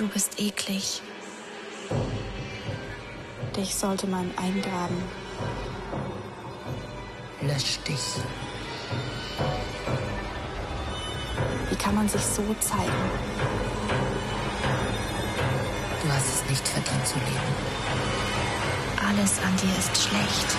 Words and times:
Du 0.00 0.08
bist 0.08 0.40
eklig. 0.40 1.02
Dich 3.54 3.74
sollte 3.74 4.06
man 4.06 4.30
eingraben. 4.34 4.96
Lösch 7.42 7.78
dich. 7.86 8.00
Wie 11.68 11.76
kann 11.76 11.94
man 11.96 12.08
sich 12.08 12.22
so 12.22 12.42
zeigen? 12.60 13.10
Du 16.02 16.10
hast 16.10 16.28
es 16.28 16.48
nicht 16.48 16.66
verdient 16.66 17.06
zu 17.06 17.18
leben. 17.18 17.54
Alles 19.06 19.38
an 19.42 19.54
dir 19.58 19.78
ist 19.78 20.02
schlecht. 20.02 20.56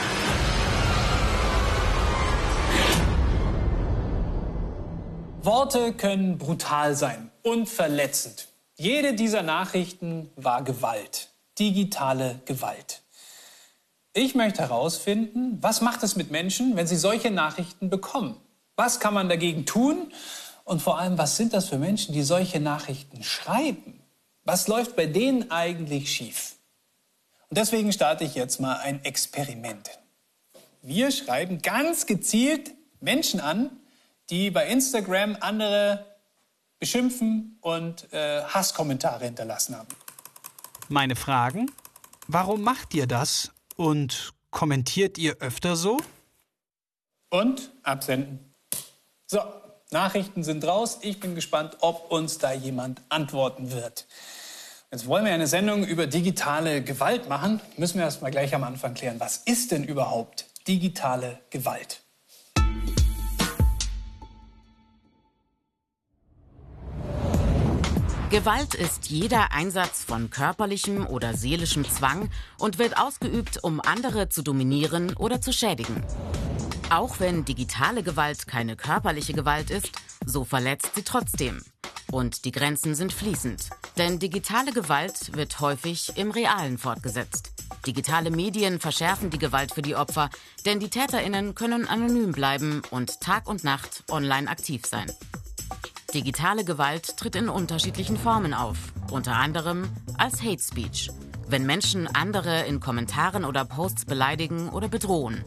Worte 5.41 5.93
können 5.93 6.37
brutal 6.37 6.93
sein 6.93 7.31
und 7.41 7.67
verletzend. 7.67 8.50
Jede 8.81 9.13
dieser 9.13 9.43
Nachrichten 9.43 10.31
war 10.35 10.63
Gewalt, 10.63 11.29
digitale 11.59 12.41
Gewalt. 12.45 13.03
Ich 14.13 14.33
möchte 14.33 14.63
herausfinden, 14.63 15.59
was 15.61 15.81
macht 15.81 16.01
es 16.01 16.15
mit 16.15 16.31
Menschen, 16.31 16.75
wenn 16.75 16.87
sie 16.87 16.95
solche 16.95 17.29
Nachrichten 17.29 17.91
bekommen? 17.91 18.37
Was 18.77 18.99
kann 18.99 19.13
man 19.13 19.29
dagegen 19.29 19.67
tun? 19.67 20.11
Und 20.63 20.81
vor 20.81 20.97
allem, 20.97 21.19
was 21.19 21.37
sind 21.37 21.53
das 21.53 21.69
für 21.69 21.77
Menschen, 21.77 22.15
die 22.15 22.23
solche 22.23 22.59
Nachrichten 22.59 23.21
schreiben? 23.21 24.01
Was 24.45 24.67
läuft 24.67 24.95
bei 24.95 25.05
denen 25.05 25.51
eigentlich 25.51 26.11
schief? 26.11 26.55
Und 27.49 27.59
deswegen 27.59 27.93
starte 27.93 28.23
ich 28.23 28.33
jetzt 28.33 28.59
mal 28.59 28.77
ein 28.77 29.05
Experiment. 29.05 29.91
Wir 30.81 31.11
schreiben 31.11 31.61
ganz 31.61 32.07
gezielt 32.07 32.71
Menschen 32.99 33.41
an, 33.41 33.69
die 34.31 34.49
bei 34.49 34.65
Instagram 34.65 35.37
andere 35.39 36.10
beschimpfen 36.81 37.59
und 37.61 38.11
äh, 38.11 38.41
Hasskommentare 38.43 39.25
hinterlassen 39.25 39.77
haben. 39.77 39.87
Meine 40.89 41.15
Fragen? 41.15 41.71
Warum 42.27 42.63
macht 42.63 42.93
ihr 42.95 43.07
das? 43.07 43.51
Und 43.77 44.33
kommentiert 44.49 45.17
ihr 45.17 45.37
öfter 45.39 45.75
so? 45.75 45.97
Und 47.29 47.71
absenden. 47.83 48.53
So, 49.27 49.39
Nachrichten 49.91 50.43
sind 50.43 50.65
raus. 50.65 50.99
Ich 51.01 51.19
bin 51.19 51.35
gespannt, 51.35 51.77
ob 51.81 52.11
uns 52.11 52.39
da 52.39 52.51
jemand 52.51 53.01
antworten 53.09 53.71
wird. 53.71 54.07
Jetzt 54.91 55.05
wollen 55.05 55.23
wir 55.23 55.33
eine 55.33 55.47
Sendung 55.47 55.85
über 55.85 56.07
digitale 56.07 56.83
Gewalt 56.83 57.29
machen. 57.29 57.61
Müssen 57.77 57.99
wir 57.99 58.05
erst 58.05 58.23
mal 58.23 58.31
gleich 58.31 58.55
am 58.55 58.63
Anfang 58.63 58.95
klären, 58.95 59.19
was 59.19 59.37
ist 59.37 59.71
denn 59.71 59.83
überhaupt 59.83 60.47
digitale 60.67 61.39
Gewalt? 61.51 62.01
Gewalt 68.31 68.75
ist 68.75 69.09
jeder 69.09 69.51
Einsatz 69.51 70.05
von 70.05 70.29
körperlichem 70.29 71.05
oder 71.05 71.35
seelischem 71.35 71.83
Zwang 71.83 72.29
und 72.57 72.79
wird 72.79 72.97
ausgeübt, 72.97 73.61
um 73.61 73.81
andere 73.81 74.29
zu 74.29 74.41
dominieren 74.41 75.17
oder 75.17 75.41
zu 75.41 75.51
schädigen. 75.51 76.01
Auch 76.89 77.19
wenn 77.19 77.43
digitale 77.43 78.03
Gewalt 78.03 78.47
keine 78.47 78.77
körperliche 78.77 79.33
Gewalt 79.33 79.69
ist, 79.69 79.91
so 80.25 80.45
verletzt 80.45 80.91
sie 80.95 81.03
trotzdem. 81.03 81.61
Und 82.09 82.45
die 82.45 82.53
Grenzen 82.53 82.95
sind 82.95 83.11
fließend. 83.11 83.69
Denn 83.97 84.17
digitale 84.17 84.71
Gewalt 84.71 85.35
wird 85.35 85.59
häufig 85.59 86.13
im 86.15 86.31
Realen 86.31 86.77
fortgesetzt. 86.77 87.51
Digitale 87.85 88.31
Medien 88.31 88.79
verschärfen 88.79 89.29
die 89.29 89.39
Gewalt 89.39 89.73
für 89.73 89.81
die 89.81 89.97
Opfer, 89.97 90.29
denn 90.65 90.79
die 90.79 90.89
Täterinnen 90.89 91.53
können 91.53 91.85
anonym 91.85 92.31
bleiben 92.31 92.81
und 92.91 93.19
Tag 93.19 93.49
und 93.49 93.65
Nacht 93.65 94.05
online 94.09 94.49
aktiv 94.49 94.85
sein. 94.85 95.11
Digitale 96.13 96.65
Gewalt 96.65 97.15
tritt 97.15 97.37
in 97.37 97.47
unterschiedlichen 97.47 98.17
Formen 98.17 98.53
auf, 98.53 98.77
unter 99.11 99.35
anderem 99.35 99.89
als 100.17 100.43
Hate 100.43 100.61
Speech, 100.61 101.09
wenn 101.47 101.65
Menschen 101.65 102.07
andere 102.07 102.65
in 102.65 102.81
Kommentaren 102.81 103.45
oder 103.45 103.63
Posts 103.63 104.05
beleidigen 104.05 104.69
oder 104.69 104.89
bedrohen. 104.89 105.41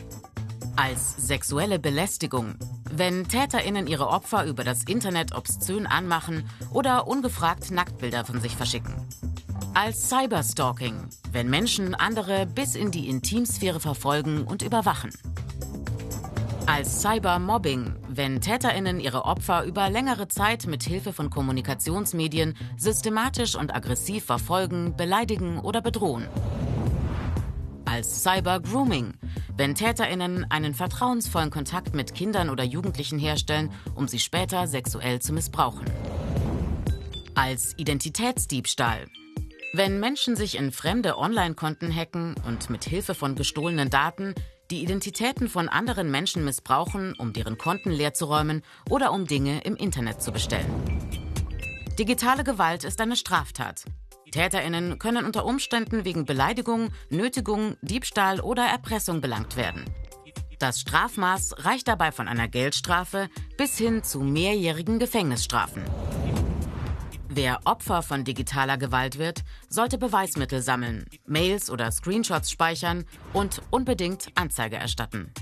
Als 0.77 1.17
sexuelle 1.19 1.79
Belästigung, 1.79 2.55
wenn 2.91 3.29
Täterinnen 3.29 3.87
ihre 3.87 4.09
Opfer 4.09 4.47
über 4.47 4.65
das 4.65 4.85
Internet 4.85 5.35
obszön 5.35 5.87
anmachen 5.87 6.49
oder 6.73 7.07
ungefragt 7.07 7.71
Nacktbilder 7.71 8.25
von 8.25 8.41
sich 8.41 8.57
verschicken. 8.57 8.95
Als 9.75 10.09
Cyberstalking, 10.09 10.95
wenn 11.31 11.51
Menschen 11.51 11.95
andere 11.95 12.47
bis 12.47 12.75
in 12.75 12.91
die 12.91 13.09
Intimsphäre 13.11 13.81
verfolgen 13.81 14.45
und 14.45 14.63
überwachen. 14.63 15.11
Als 16.67 17.03
Cybermobbing, 17.03 17.95
wenn 18.09 18.41
Täterinnen 18.41 18.99
ihre 18.99 19.27
Opfer 19.27 19.65
über 19.65 19.91
längere 19.91 20.29
Zeit 20.29 20.67
mit 20.67 20.83
Hilfe 20.83 21.13
von 21.13 21.29
Kommunikationsmedien 21.29 22.57
systematisch 22.79 23.55
und 23.55 23.75
aggressiv 23.75 24.25
verfolgen, 24.25 24.97
beleidigen 24.97 25.59
oder 25.61 25.83
bedrohen. 25.83 26.27
Als 27.85 28.23
Cybergrooming, 28.23 29.13
wenn 29.59 29.75
Täterinnen 29.75 30.51
einen 30.51 30.73
vertrauensvollen 30.73 31.51
Kontakt 31.51 31.95
mit 31.95 32.15
Kindern 32.15 32.49
oder 32.49 32.65
Jugendlichen 32.65 33.19
herstellen, 33.19 33.71
um 33.95 34.09
sie 34.09 34.19
später 34.19 34.67
sexuell 34.67 35.21
zu 35.21 35.35
missbrauchen. 35.35 35.85
Als 37.35 37.75
Identitätsdiebstahl, 37.77 39.05
wenn 39.75 40.01
Menschen 40.01 40.35
sich 40.35 40.57
in 40.57 40.73
fremde 40.73 41.19
Online-Konten 41.19 41.95
hacken 41.95 42.37
und 42.47 42.71
mit 42.71 42.85
Hilfe 42.85 43.15
von 43.15 43.35
gestohlenen 43.35 43.91
Daten 43.91 44.35
die 44.75 44.83
Identitäten 44.83 45.49
von 45.49 45.69
anderen 45.69 46.11
Menschen 46.11 46.45
missbrauchen, 46.45 47.15
um 47.17 47.33
deren 47.33 47.57
Konten 47.59 47.93
leerzuräumen 47.93 48.63
oder 48.91 49.13
um 49.13 49.25
Dinge 49.25 49.61
im 49.63 49.77
Internet 49.77 50.21
zu 50.21 50.33
bestellen. 50.33 50.67
Digitale 51.97 52.43
Gewalt 52.43 52.83
ist 52.83 53.01
eine 53.01 53.15
Straftat. 53.15 53.85
Täterinnen 54.33 54.99
können 54.99 55.27
unter 55.27 55.45
Umständen 55.45 56.05
wegen 56.05 56.25
Beleidigung, 56.25 56.89
Nötigung, 57.09 57.77
Diebstahl 57.83 58.41
oder 58.41 58.65
Erpressung 58.65 59.21
belangt 59.21 59.57
werden. 59.57 59.85
Das 60.59 60.81
Strafmaß 60.81 61.65
reicht 61.65 61.87
dabei 61.87 62.11
von 62.11 62.27
einer 62.27 62.49
Geldstrafe 62.49 63.29
bis 63.57 63.79
hin 63.79 64.03
zu 64.03 64.23
mehrjährigen 64.23 64.99
Gefängnisstrafen. 64.99 65.85
Wer 67.37 67.59
Opfer 67.65 68.03
von 68.03 68.23
digitaler 68.23 68.79
Gewalt 68.79 69.19
wird, 69.19 69.43
sollte 69.69 69.99
Beweismittel 69.99 70.63
sammeln, 70.63 71.05
Mails 71.27 71.69
oder 71.69 71.91
Screenshots 71.91 72.49
speichern 72.49 73.07
und 73.33 73.61
unbedingt 73.71 74.29
Anzeige 74.37 74.77
erstatten. 74.77 75.33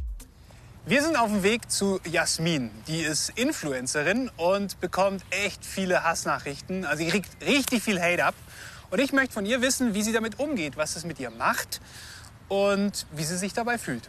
Wir 0.86 1.02
sind 1.02 1.16
auf 1.16 1.28
dem 1.28 1.42
Weg 1.42 1.70
zu 1.70 2.00
Jasmin. 2.10 2.70
Die 2.88 3.00
ist 3.00 3.28
Influencerin 3.38 4.30
und 4.38 4.80
bekommt 4.80 5.22
echt 5.28 5.66
viele 5.66 6.02
Hassnachrichten. 6.02 6.86
Also 6.86 7.04
sie 7.04 7.10
kriegt 7.10 7.28
richtig 7.46 7.82
viel 7.82 8.00
Hate 8.00 8.24
ab. 8.24 8.34
Und 8.90 8.98
ich 8.98 9.12
möchte 9.12 9.34
von 9.34 9.44
ihr 9.44 9.60
wissen, 9.60 9.92
wie 9.92 10.00
sie 10.00 10.12
damit 10.12 10.38
umgeht, 10.38 10.78
was 10.78 10.96
es 10.96 11.04
mit 11.04 11.20
ihr 11.20 11.30
macht 11.30 11.82
und 12.48 13.06
wie 13.12 13.24
sie 13.24 13.36
sich 13.36 13.52
dabei 13.52 13.76
fühlt. 13.76 14.08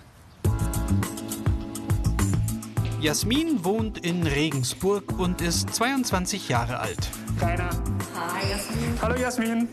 Jasmin 3.03 3.65
wohnt 3.65 3.97
in 4.05 4.25
Regensburg 4.25 5.19
und 5.19 5.41
ist 5.41 5.75
22 5.75 6.47
Jahre 6.47 6.79
alt. 6.79 7.09
Keiner. 7.37 7.69
Hi 8.15 8.49
Jasmin. 8.49 8.97
Hallo 9.01 9.15
Jasmin. 9.15 9.67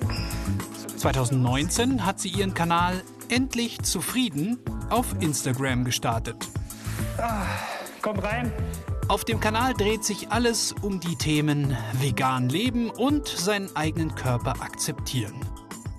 2019 0.96 2.04
hat 2.04 2.18
sie 2.18 2.30
ihren 2.30 2.54
Kanal 2.54 3.00
Endlich 3.28 3.82
zufrieden 3.82 4.58
auf 4.88 5.14
Instagram 5.20 5.84
gestartet. 5.84 6.48
Ah, 7.18 7.46
komm 8.02 8.18
rein. 8.18 8.52
Auf 9.06 9.24
dem 9.24 9.38
Kanal 9.38 9.74
dreht 9.74 10.02
sich 10.02 10.32
alles 10.32 10.74
um 10.82 10.98
die 10.98 11.14
Themen 11.14 11.76
vegan 12.00 12.48
leben 12.48 12.90
und 12.90 13.28
seinen 13.28 13.76
eigenen 13.76 14.12
Körper 14.16 14.60
akzeptieren. 14.60 15.36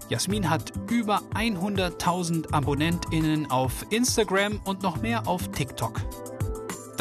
Jasmin 0.10 0.50
hat 0.50 0.74
über 0.90 1.22
100.000 1.34 2.52
AbonnentInnen 2.52 3.50
auf 3.50 3.86
Instagram 3.90 4.60
und 4.66 4.84
noch 4.84 5.02
mehr 5.02 5.30
auf 5.30 5.48
TikTok. 5.52 6.02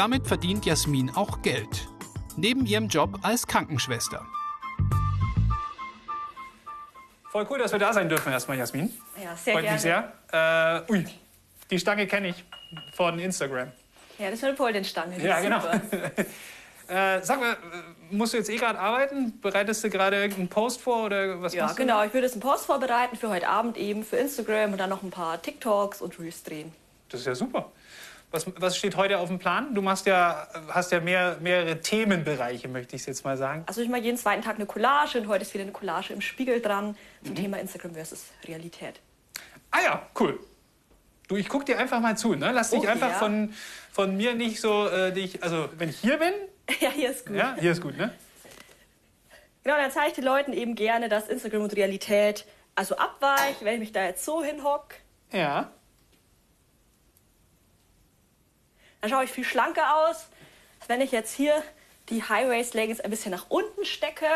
Damit 0.00 0.26
verdient 0.26 0.64
Jasmin 0.64 1.10
auch 1.14 1.42
Geld. 1.42 1.86
Neben 2.34 2.64
ihrem 2.64 2.88
Job 2.88 3.18
als 3.20 3.46
Krankenschwester. 3.46 4.24
Voll 7.30 7.46
cool, 7.50 7.58
dass 7.58 7.70
wir 7.72 7.78
da 7.78 7.92
sein 7.92 8.08
dürfen 8.08 8.32
erstmal, 8.32 8.56
Jasmin. 8.56 8.90
Ja, 9.22 9.36
sehr 9.36 9.52
Freut 9.52 9.64
gerne. 9.64 9.72
mich 9.74 9.82
sehr. 9.82 10.86
Äh, 10.88 10.90
ui, 10.90 11.06
die 11.70 11.78
Stange 11.78 12.06
kenne 12.06 12.28
ich 12.28 12.44
von 12.94 13.18
Instagram. 13.18 13.72
Ja, 14.18 14.30
das 14.30 14.38
ist 14.38 14.44
eine 14.44 14.54
Poldenstange. 14.54 15.22
Ja, 15.22 15.36
ist 15.36 15.42
genau. 15.42 15.60
Äh, 16.88 17.22
sag 17.22 17.38
mal, 17.38 17.56
musst 18.10 18.32
du 18.32 18.38
jetzt 18.38 18.50
eh 18.50 18.56
gerade 18.56 18.76
arbeiten? 18.76 19.38
Bereitest 19.40 19.84
du 19.84 19.90
gerade 19.90 20.16
irgendeinen 20.16 20.48
Post 20.48 20.80
vor 20.80 21.04
oder 21.04 21.40
was 21.40 21.54
Ja, 21.54 21.72
genau. 21.74 22.02
Ich 22.02 22.12
würde 22.12 22.26
jetzt 22.26 22.32
einen 22.32 22.42
Post 22.42 22.66
vorbereiten 22.66 23.16
für 23.16 23.28
heute 23.28 23.46
Abend 23.46 23.76
eben 23.76 24.02
für 24.02 24.16
Instagram 24.16 24.72
und 24.72 24.78
dann 24.78 24.90
noch 24.90 25.04
ein 25.04 25.10
paar 25.10 25.40
TikToks 25.40 26.00
und 26.00 26.18
Reels 26.18 26.42
drehen. 26.42 26.72
Das 27.10 27.20
ist 27.20 27.26
ja 27.26 27.34
super. 27.36 27.70
Was, 28.32 28.46
was 28.60 28.76
steht 28.76 28.96
heute 28.96 29.18
auf 29.18 29.28
dem 29.28 29.38
Plan? 29.40 29.74
Du 29.74 29.82
machst 29.82 30.06
ja, 30.06 30.46
hast 30.68 30.92
ja 30.92 31.00
mehr, 31.00 31.38
mehrere 31.40 31.80
Themenbereiche, 31.80 32.68
möchte 32.68 32.94
ich 32.94 33.04
jetzt 33.06 33.24
mal 33.24 33.36
sagen. 33.36 33.64
Also 33.66 33.80
ich 33.80 33.88
mache 33.88 34.02
jeden 34.02 34.16
zweiten 34.16 34.42
Tag 34.42 34.54
eine 34.56 34.66
Collage 34.66 35.18
und 35.18 35.26
heute 35.26 35.42
ist 35.42 35.52
wieder 35.52 35.64
eine 35.64 35.72
Collage 35.72 36.12
im 36.12 36.20
Spiegel 36.20 36.60
dran 36.60 36.96
zum 37.24 37.32
Mhm. 37.32 37.36
Thema 37.36 37.58
Instagram 37.58 37.94
versus 37.94 38.26
Realität. 38.46 39.00
Ah 39.72 39.80
ja, 39.84 40.06
cool. 40.20 40.38
Du, 41.26 41.36
ich 41.36 41.48
guck 41.48 41.66
dir 41.66 41.78
einfach 41.78 42.00
mal 42.00 42.16
zu, 42.16 42.34
ne? 42.34 42.52
Lass 42.52 42.70
dich 42.70 42.80
Okay, 42.80 42.88
einfach 42.88 43.10
ja. 43.10 43.18
von, 43.18 43.52
von 43.92 44.16
mir 44.16 44.34
nicht 44.34 44.60
so, 44.60 44.86
äh, 44.88 45.12
dich, 45.12 45.42
also 45.42 45.68
wenn 45.76 45.88
ich 45.88 45.98
hier 45.98 46.18
bin, 46.18 46.32
Ja, 46.80 46.90
hier 46.90 47.10
ist 47.10 47.26
gut. 47.26 47.36
ja, 47.36 47.56
hier 47.58 47.72
ist 47.72 47.80
gut, 47.82 47.96
ne? 47.96 48.12
Genau, 49.64 49.76
dann 49.76 49.90
zeige 49.90 50.08
ich 50.08 50.14
den 50.14 50.24
Leuten 50.24 50.52
eben 50.52 50.74
gerne, 50.76 51.08
dass 51.08 51.28
Instagram 51.28 51.62
und 51.62 51.76
Realität 51.76 52.46
also 52.76 52.96
abweicht, 52.96 53.62
wenn 53.62 53.74
ich 53.74 53.80
mich 53.80 53.92
da 53.92 54.04
jetzt 54.04 54.24
so 54.24 54.42
hinhock. 54.42 54.94
Ja. 55.32 55.70
Dann 59.00 59.10
schaue 59.10 59.24
ich 59.24 59.30
viel 59.30 59.44
schlanker 59.44 59.96
aus, 59.96 60.26
als 60.80 60.88
wenn 60.88 61.00
ich 61.00 61.10
jetzt 61.12 61.34
hier 61.34 61.62
die 62.08 62.22
High-Waist-Leggings 62.22 63.00
ein 63.00 63.10
bisschen 63.10 63.30
nach 63.30 63.46
unten 63.48 63.84
stecke 63.84 64.26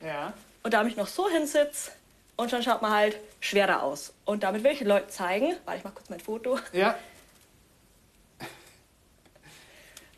Ja. 0.00 0.32
und 0.62 0.72
da 0.74 0.82
mich 0.84 0.96
noch 0.96 1.08
so 1.08 1.28
hinsitze. 1.28 1.90
Und 2.36 2.50
schon 2.50 2.62
schaut 2.62 2.82
man 2.82 2.92
halt 2.92 3.16
schwerer 3.40 3.82
aus. 3.82 4.12
Und 4.24 4.42
damit 4.42 4.64
will 4.64 4.72
ich 4.72 4.78
den 4.78 4.88
Leuten 4.88 5.08
zeigen, 5.10 5.54
warte, 5.64 5.78
ich 5.78 5.84
mach 5.84 5.94
kurz 5.94 6.10
mein 6.10 6.20
Foto. 6.20 6.58
Ja. 6.72 6.94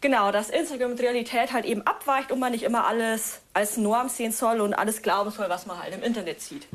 Genau, 0.03 0.31
dass 0.31 0.51
Instagram 0.51 0.93
und 0.93 1.01
Realität 1.01 1.53
halt 1.53 1.65
eben 1.65 1.83
abweicht 1.83 2.31
und 2.31 2.39
man 2.39 2.53
nicht 2.53 2.63
immer 2.65 2.87
alles 2.87 3.41
als 3.55 3.77
Norm 3.77 4.09
sehen 4.09 4.31
soll 4.31 4.61
und 4.61 4.75
alles 4.75 5.03
glauben 5.03 5.31
soll, 5.31 5.49
was 5.49 5.67
man 5.67 5.83
halt 5.83 5.95
im 5.95 6.03
Internet 6.03 6.41
sieht. 6.43 6.69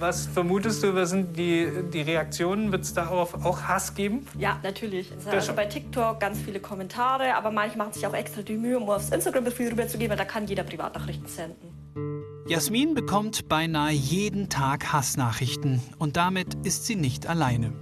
Was 0.00 0.26
vermutest 0.26 0.84
du, 0.84 0.94
was 0.94 1.10
sind 1.10 1.36
die, 1.36 1.68
die 1.92 2.02
Reaktionen? 2.02 2.70
Wird 2.70 2.84
es 2.84 2.94
darauf 2.94 3.34
auch 3.44 3.62
Hass 3.62 3.94
geben? 3.94 4.24
Ja, 4.38 4.60
natürlich. 4.62 5.08
Es 5.10 5.24
sind 5.24 5.26
Das 5.26 5.34
also 5.34 5.46
schon. 5.48 5.56
bei 5.56 5.66
TikTok 5.66 6.20
ganz 6.20 6.38
viele 6.38 6.60
Kommentare, 6.60 7.34
aber 7.34 7.50
manche 7.50 7.76
machen 7.76 7.92
sich 7.92 8.06
auch 8.06 8.14
extra 8.14 8.42
die 8.42 8.56
Mühe, 8.56 8.78
um 8.78 8.88
aufs 8.88 9.10
Instagram-Profil 9.10 9.70
rüberzugehen, 9.70 10.08
weil 10.08 10.16
da 10.16 10.24
kann 10.24 10.46
jeder 10.46 10.62
Privatnachrichten 10.62 11.26
senden. 11.26 11.74
Jasmin 12.46 12.94
bekommt 12.94 13.48
beinahe 13.48 13.90
jeden 13.92 14.48
Tag 14.48 14.92
Hassnachrichten 14.92 15.82
und 15.98 16.16
damit 16.16 16.54
ist 16.64 16.86
sie 16.86 16.94
nicht 16.94 17.26
alleine. 17.26 17.72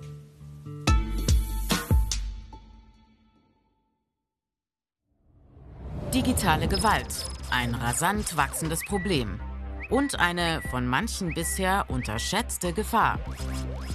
Digitale 6.15 6.67
Gewalt. 6.69 7.27
Ein 7.51 7.75
rasant 7.75 8.37
wachsendes 8.37 8.81
Problem. 8.85 9.39
Und 9.89 10.19
eine 10.19 10.63
von 10.71 10.87
manchen 10.87 11.33
bisher 11.33 11.85
unterschätzte 11.89 12.73
Gefahr. 12.73 13.21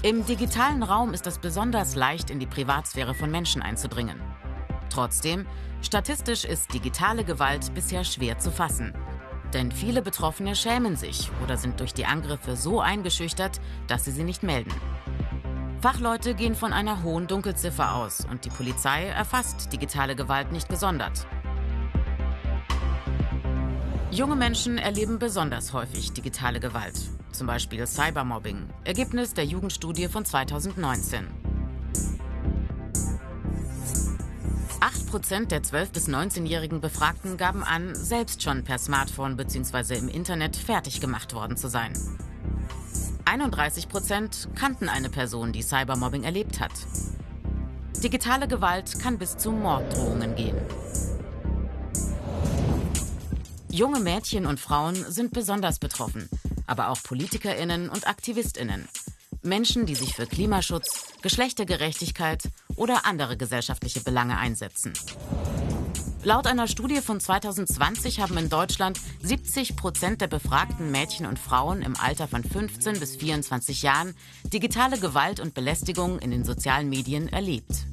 Im 0.03 0.25
digitalen 0.25 0.83
Raum 0.83 1.13
ist 1.13 1.27
es 1.27 1.38
besonders 1.38 1.95
leicht, 1.95 2.29
in 2.29 2.39
die 2.39 2.45
Privatsphäre 2.45 3.13
von 3.13 3.29
Menschen 3.29 3.61
einzudringen. 3.61 4.19
Trotzdem, 4.89 5.45
statistisch 5.81 6.45
ist 6.45 6.73
digitale 6.73 7.23
Gewalt 7.23 7.73
bisher 7.73 8.03
schwer 8.03 8.39
zu 8.39 8.51
fassen. 8.51 8.93
Denn 9.53 9.71
viele 9.71 10.01
Betroffene 10.01 10.55
schämen 10.55 10.95
sich 10.95 11.29
oder 11.43 11.57
sind 11.57 11.79
durch 11.81 11.94
die 11.94 12.05
Angriffe 12.05 12.55
so 12.55 12.79
eingeschüchtert, 12.79 13.59
dass 13.87 14.05
sie 14.05 14.11
sie 14.11 14.23
nicht 14.23 14.44
melden. 14.44 14.73
Fachleute 15.81 16.35
gehen 16.35 16.55
von 16.55 16.73
einer 16.73 17.03
hohen 17.03 17.27
Dunkelziffer 17.27 17.95
aus 17.95 18.25
und 18.29 18.45
die 18.45 18.49
Polizei 18.49 19.07
erfasst 19.07 19.73
digitale 19.73 20.15
Gewalt 20.15 20.51
nicht 20.51 20.69
gesondert. 20.69 21.27
Junge 24.11 24.35
Menschen 24.35 24.77
erleben 24.77 25.19
besonders 25.19 25.71
häufig 25.71 26.11
digitale 26.11 26.59
Gewalt, 26.59 26.99
zum 27.31 27.47
Beispiel 27.47 27.87
Cybermobbing, 27.87 28.67
Ergebnis 28.83 29.33
der 29.33 29.45
Jugendstudie 29.45 30.09
von 30.09 30.25
2019. 30.25 31.27
8% 34.81 35.47
der 35.47 35.63
12- 35.63 35.93
bis 35.93 36.09
19-jährigen 36.09 36.81
Befragten 36.81 37.37
gaben 37.37 37.63
an, 37.63 37.95
selbst 37.95 38.43
schon 38.43 38.65
per 38.65 38.79
Smartphone 38.79 39.37
bzw. 39.37 39.95
im 39.95 40.09
Internet 40.09 40.57
fertig 40.57 40.99
gemacht 40.99 41.33
worden 41.33 41.55
zu 41.55 41.69
sein. 41.69 41.93
31% 43.23 44.55
kannten 44.55 44.89
eine 44.89 45.09
Person, 45.09 45.53
die 45.53 45.63
Cybermobbing 45.63 46.23
erlebt 46.23 46.59
hat. 46.59 46.73
Digitale 48.03 48.49
Gewalt 48.49 48.99
kann 48.99 49.17
bis 49.17 49.37
zu 49.37 49.51
Morddrohungen 49.51 50.35
gehen. 50.35 50.57
Junge 53.71 54.01
Mädchen 54.01 54.45
und 54.45 54.59
Frauen 54.59 54.95
sind 54.95 55.31
besonders 55.31 55.79
betroffen, 55.79 56.29
aber 56.68 56.89
auch 56.89 57.01
Politikerinnen 57.01 57.88
und 57.88 58.06
Aktivistinnen. 58.06 58.88
Menschen, 59.44 59.85
die 59.85 59.95
sich 59.95 60.13
für 60.13 60.27
Klimaschutz, 60.27 61.06
Geschlechtergerechtigkeit 61.21 62.44
oder 62.75 63.06
andere 63.06 63.38
gesellschaftliche 63.38 64.01
Belange 64.01 64.38
einsetzen. 64.38 64.91
Laut 66.23 66.47
einer 66.47 66.68
Studie 66.68 67.00
von 67.00 67.21
2020 67.21 68.19
haben 68.19 68.38
in 68.38 68.50
Deutschland 68.50 69.00
70 69.23 69.77
Prozent 69.77 70.19
der 70.19 70.27
befragten 70.27 70.91
Mädchen 70.91 71.25
und 71.25 71.39
Frauen 71.39 71.81
im 71.81 71.95
Alter 71.95 72.27
von 72.27 72.44
15 72.44 73.00
bis 73.00 73.15
24 73.15 73.83
Jahren 73.83 74.15
digitale 74.44 75.00
Gewalt 75.00 75.39
und 75.39 75.53
Belästigung 75.53 76.19
in 76.19 76.29
den 76.29 76.44
sozialen 76.44 76.89
Medien 76.89 77.29
erlebt. 77.29 77.85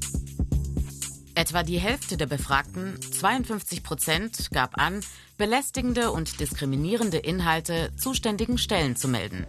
Etwa 1.38 1.62
die 1.62 1.78
Hälfte 1.78 2.16
der 2.16 2.26
Befragten, 2.26 3.00
52 3.00 3.84
Prozent, 3.84 4.50
gab 4.50 4.76
an, 4.76 5.02
belästigende 5.36 6.10
und 6.10 6.40
diskriminierende 6.40 7.18
Inhalte 7.18 7.92
zuständigen 7.96 8.58
Stellen 8.58 8.96
zu 8.96 9.06
melden. 9.06 9.46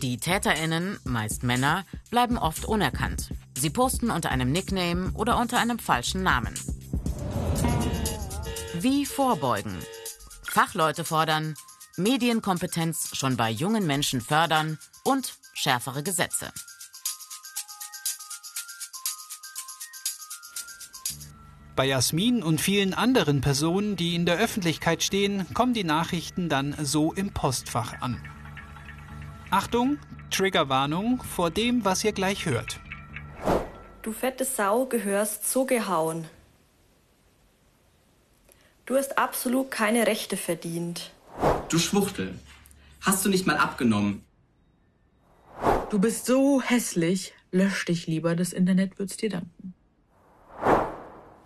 Die 0.00 0.16
TäterInnen, 0.16 0.98
meist 1.04 1.42
Männer, 1.42 1.84
bleiben 2.08 2.38
oft 2.38 2.64
unerkannt. 2.64 3.34
Sie 3.54 3.68
posten 3.68 4.10
unter 4.10 4.30
einem 4.30 4.50
Nickname 4.50 5.10
oder 5.12 5.38
unter 5.38 5.58
einem 5.58 5.78
falschen 5.78 6.22
Namen. 6.22 6.54
Wie 8.80 9.04
vorbeugen? 9.04 9.76
Fachleute 10.42 11.04
fordern, 11.04 11.54
Medienkompetenz 11.98 13.10
schon 13.14 13.36
bei 13.36 13.50
jungen 13.50 13.86
Menschen 13.86 14.22
fördern 14.22 14.78
und 15.04 15.34
schärfere 15.52 16.02
Gesetze. 16.02 16.50
Bei 21.74 21.86
Jasmin 21.86 22.42
und 22.42 22.60
vielen 22.60 22.92
anderen 22.92 23.40
Personen, 23.40 23.96
die 23.96 24.14
in 24.14 24.26
der 24.26 24.38
Öffentlichkeit 24.38 25.02
stehen, 25.02 25.46
kommen 25.54 25.72
die 25.72 25.84
Nachrichten 25.84 26.50
dann 26.50 26.76
so 26.82 27.12
im 27.14 27.32
Postfach 27.32 28.00
an. 28.02 28.20
Achtung, 29.50 29.98
Triggerwarnung 30.30 31.22
vor 31.22 31.50
dem, 31.50 31.84
was 31.84 32.04
ihr 32.04 32.12
gleich 32.12 32.44
hört. 32.44 32.80
Du 34.02 34.12
fette 34.12 34.44
Sau 34.44 34.86
gehörst 34.86 35.50
so 35.50 35.64
gehauen. 35.64 36.26
Du 38.84 38.96
hast 38.96 39.16
absolut 39.16 39.70
keine 39.70 40.06
Rechte 40.06 40.36
verdient. 40.36 41.12
Du 41.68 41.78
Schwuchtel. 41.78 42.34
Hast 43.00 43.24
du 43.24 43.30
nicht 43.30 43.46
mal 43.46 43.56
abgenommen? 43.56 44.24
Du 45.88 45.98
bist 45.98 46.26
so 46.26 46.60
hässlich. 46.60 47.32
Lösch 47.50 47.84
dich 47.84 48.06
lieber, 48.06 48.34
das 48.34 48.52
Internet 48.52 48.98
wird's 48.98 49.16
dir 49.16 49.30
danken. 49.30 49.61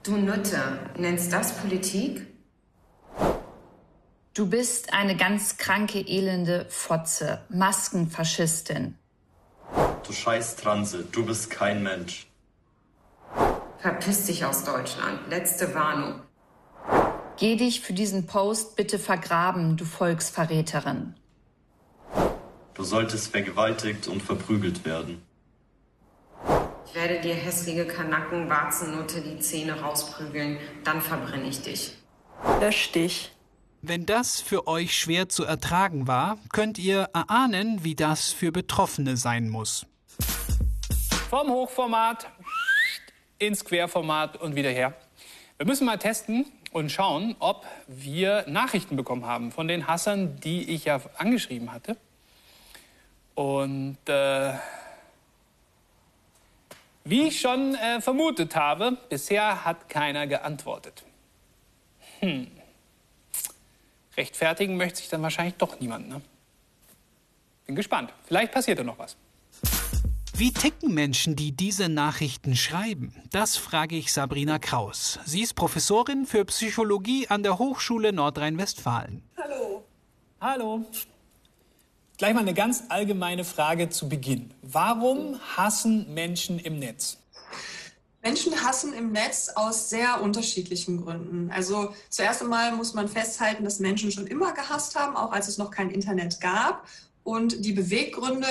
Du 0.07 0.17
Nutte, 0.17 0.61
nennst 0.97 1.33
das 1.33 1.57
Politik? 1.57 2.25
Du 4.35 4.47
bist 4.49 4.93
eine 4.93 5.17
ganz 5.17 5.57
kranke, 5.57 5.99
elende 5.99 6.65
Fotze, 6.69 7.41
Maskenfaschistin. 7.49 8.97
Du 10.07 10.13
scheiß 10.13 10.55
Transe, 10.55 11.05
du 11.11 11.27
bist 11.27 11.51
kein 11.51 11.83
Mensch. 11.83 12.29
Verpiss 13.79 14.27
dich 14.27 14.45
aus 14.45 14.63
Deutschland. 14.63 15.29
Letzte 15.29 15.75
Warnung. 15.75 16.21
Geh 17.37 17.57
dich 17.57 17.81
für 17.81 17.93
diesen 17.93 18.27
Post 18.27 18.77
bitte 18.77 19.01
vergraben, 19.01 19.77
du 19.77 19.85
Volksverräterin. 19.85 21.17
Du 22.75 22.85
solltest 22.85 23.33
vergewaltigt 23.33 24.07
und 24.07 24.23
verprügelt 24.23 24.85
werden. 24.85 25.21
Ich 26.97 27.03
werde 27.03 27.21
dir 27.21 27.35
hässliche 27.35 27.87
Kanacken, 27.87 28.49
Warzennutte 28.49 29.21
die 29.21 29.39
Zähne 29.39 29.79
rausprügeln. 29.83 30.59
Dann 30.83 31.03
verbrenne 31.03 31.47
ich 31.47 31.61
dich. 31.61 31.93
Lösch 32.59 32.91
dich. 32.91 33.33
Wenn 33.83 34.07
das 34.07 34.41
für 34.41 34.67
euch 34.67 34.97
schwer 34.97 35.29
zu 35.29 35.45
ertragen 35.45 36.07
war, 36.07 36.39
könnt 36.55 36.79
ihr 36.79 37.11
erahnen, 37.13 37.85
wie 37.85 37.97
das 37.97 38.33
für 38.33 38.51
Betroffene 38.51 39.19
sein 39.19 39.51
muss. 39.51 39.85
Vom 41.29 41.51
Hochformat 41.51 42.29
ins 43.39 43.63
Querformat 43.67 44.41
und 44.41 44.57
wieder 44.57 44.71
her. 44.71 44.95
Wir 45.59 45.67
müssen 45.67 45.85
mal 45.85 45.99
testen 45.99 46.47
und 46.73 46.91
schauen, 46.91 47.37
ob 47.41 47.67
wir 47.89 48.47
Nachrichten 48.49 48.97
bekommen 48.97 49.27
haben 49.27 49.53
von 49.53 49.69
den 49.69 49.87
Hassern, 49.87 50.41
die 50.41 50.71
ich 50.71 50.87
ja 50.87 51.03
angeschrieben 51.19 51.73
hatte. 51.73 51.99
Und 53.35 53.99
äh, 54.07 54.55
wie 57.07 57.29
ich 57.29 57.41
schon 57.41 57.75
äh, 57.77 58.01
vermutet 58.01 58.57
habe, 58.57 58.99
bisher 59.09 59.65
hat 59.65 59.89
keiner 59.89 60.27
geantwortet. 60.27 61.05
Hm. 62.21 62.49
Rechtfertigen 64.17 64.77
möchte 64.77 64.99
sich 64.99 65.09
dann 65.09 65.23
wahrscheinlich 65.23 65.55
doch 65.55 65.79
niemand. 65.79 66.09
Ne? 66.09 66.21
Bin 67.67 67.77
gespannt. 67.77 68.13
Vielleicht 68.25 68.53
passiert 68.53 68.79
da 68.79 68.83
noch 68.83 68.99
was. 68.99 69.17
Wie 70.35 70.53
ticken 70.53 70.93
Menschen, 70.93 71.35
die 71.35 71.53
diese 71.53 71.89
Nachrichten 71.89 72.57
schreiben? 72.57 73.15
Das 73.31 73.57
frage 73.57 73.97
ich 73.97 74.13
Sabrina 74.13 74.59
Kraus. 74.59 75.19
Sie 75.25 75.41
ist 75.41 75.55
Professorin 75.55 76.27
für 76.27 76.45
Psychologie 76.45 77.29
an 77.29 77.43
der 77.43 77.59
Hochschule 77.59 78.13
Nordrhein-Westfalen. 78.13 79.23
Hallo. 79.37 79.85
Hallo. 80.41 80.85
Gleich 82.19 82.33
mal 82.33 82.41
eine 82.41 82.55
ganz 82.55 82.85
allgemeine 82.89 83.45
Frage 83.45 83.91
zu 83.91 84.09
Beginn. 84.09 84.55
Warum 84.63 85.39
hassen 85.55 86.15
Menschen 86.15 86.59
im 86.59 86.79
Netz? 86.79 87.19
Menschen 88.23 88.65
hassen 88.65 88.95
im 88.95 89.13
Netz 89.13 89.51
aus 89.55 89.91
sehr 89.91 90.23
unterschiedlichen 90.23 91.05
Gründen. 91.05 91.51
Also 91.51 91.95
zuerst 92.09 92.41
einmal 92.41 92.73
muss 92.73 92.95
man 92.95 93.09
festhalten, 93.09 93.65
dass 93.65 93.81
Menschen 93.81 94.11
schon 94.13 94.27
immer 94.27 94.55
gehasst 94.55 94.99
haben, 94.99 95.15
auch 95.15 95.31
als 95.31 95.47
es 95.47 95.59
noch 95.59 95.71
kein 95.71 95.91
Internet 95.91 96.41
gab. 96.41 96.89
Und 97.23 97.67
die 97.67 97.75
Beweggründe 97.75 98.49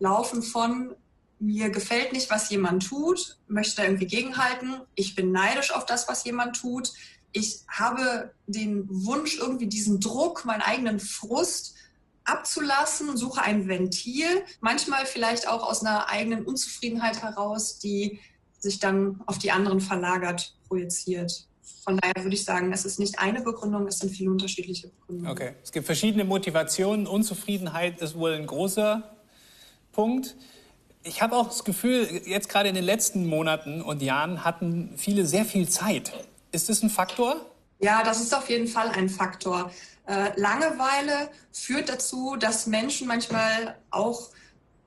laufen 0.00 0.42
von 0.42 0.96
mir 1.38 1.70
gefällt 1.70 2.12
nicht, 2.12 2.30
was 2.30 2.50
jemand 2.50 2.84
tut, 2.88 3.38
möchte 3.46 3.76
da 3.76 3.84
irgendwie 3.84 4.06
gegenhalten, 4.06 4.80
ich 4.96 5.14
bin 5.14 5.30
neidisch 5.30 5.72
auf 5.72 5.86
das, 5.86 6.08
was 6.08 6.24
jemand 6.24 6.56
tut, 6.56 6.92
ich 7.32 7.60
habe 7.68 8.32
den 8.46 8.86
Wunsch, 8.88 9.38
irgendwie 9.38 9.66
diesen 9.66 10.00
Druck, 10.00 10.44
meinen 10.44 10.62
eigenen 10.62 11.00
Frust 11.00 11.74
abzulassen, 12.24 13.16
suche 13.16 13.42
ein 13.42 13.68
Ventil, 13.68 14.26
manchmal 14.60 15.06
vielleicht 15.06 15.48
auch 15.48 15.62
aus 15.62 15.82
einer 15.82 16.08
eigenen 16.08 16.44
Unzufriedenheit 16.44 17.22
heraus, 17.22 17.78
die 17.78 18.20
sich 18.58 18.78
dann 18.78 19.20
auf 19.26 19.38
die 19.38 19.50
anderen 19.50 19.80
verlagert, 19.80 20.54
projiziert. 20.68 21.46
Von 21.84 21.98
daher 21.98 22.24
würde 22.24 22.34
ich 22.34 22.44
sagen, 22.44 22.72
es 22.72 22.86
ist 22.86 22.98
nicht 22.98 23.18
eine 23.18 23.42
Begründung, 23.42 23.86
es 23.86 23.98
sind 23.98 24.10
viele 24.10 24.30
unterschiedliche 24.30 24.88
Begründungen. 24.88 25.30
Okay, 25.30 25.52
es 25.62 25.70
gibt 25.70 25.84
verschiedene 25.84 26.24
Motivationen. 26.24 27.06
Unzufriedenheit 27.06 28.00
ist 28.00 28.16
wohl 28.16 28.32
ein 28.32 28.46
großer 28.46 29.02
Punkt. 29.92 30.34
Ich 31.02 31.20
habe 31.20 31.36
auch 31.36 31.48
das 31.48 31.64
Gefühl, 31.64 32.22
jetzt 32.24 32.48
gerade 32.48 32.70
in 32.70 32.74
den 32.74 32.84
letzten 32.84 33.26
Monaten 33.26 33.82
und 33.82 34.00
Jahren 34.00 34.44
hatten 34.44 34.94
viele 34.96 35.26
sehr 35.26 35.44
viel 35.44 35.68
Zeit. 35.68 36.12
Ist 36.52 36.70
das 36.70 36.82
ein 36.82 36.88
Faktor? 36.88 37.44
Ja, 37.84 38.02
das 38.02 38.22
ist 38.22 38.34
auf 38.34 38.48
jeden 38.48 38.66
Fall 38.66 38.88
ein 38.88 39.10
Faktor. 39.10 39.70
Äh, 40.06 40.30
Langeweile 40.40 41.28
führt 41.52 41.90
dazu, 41.90 42.34
dass 42.34 42.66
Menschen 42.66 43.06
manchmal 43.06 43.76
auch 43.90 44.30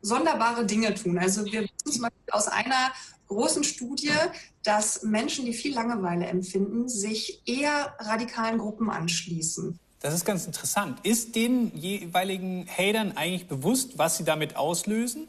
sonderbare 0.01 0.66
Dinge 0.66 0.96
tun. 0.96 1.20
Also 1.20 1.46
wir 1.46 1.62
wissen 1.62 1.92
zum 1.92 2.01
Beispiel 2.01 2.32
aus 2.32 2.48
einer 2.48 2.92
großen 3.27 3.63
Studie, 3.63 4.16
dass 4.63 5.04
Menschen, 5.04 5.46
die 5.46 5.54
viel 5.54 5.75
Langeweile 5.75 6.25
empfinden, 6.25 6.89
sich 6.89 7.44
eher 7.46 7.96
radikalen 8.00 8.58
Gruppen 8.58 8.89
anschließen. 8.89 9.77
Das 10.00 10.16
ist 10.16 10.25
ganz 10.25 10.48
interessant. 10.48 10.98
Ist 11.04 11.36
den 11.36 11.77
jeweiligen 11.77 12.68
Hatern 12.68 13.16
eigentlich 13.16 13.48
bewusst, 13.48 14.00
was 14.00 14.18
sie 14.18 14.24
damit 14.24 14.56
auslösen? 14.56 15.27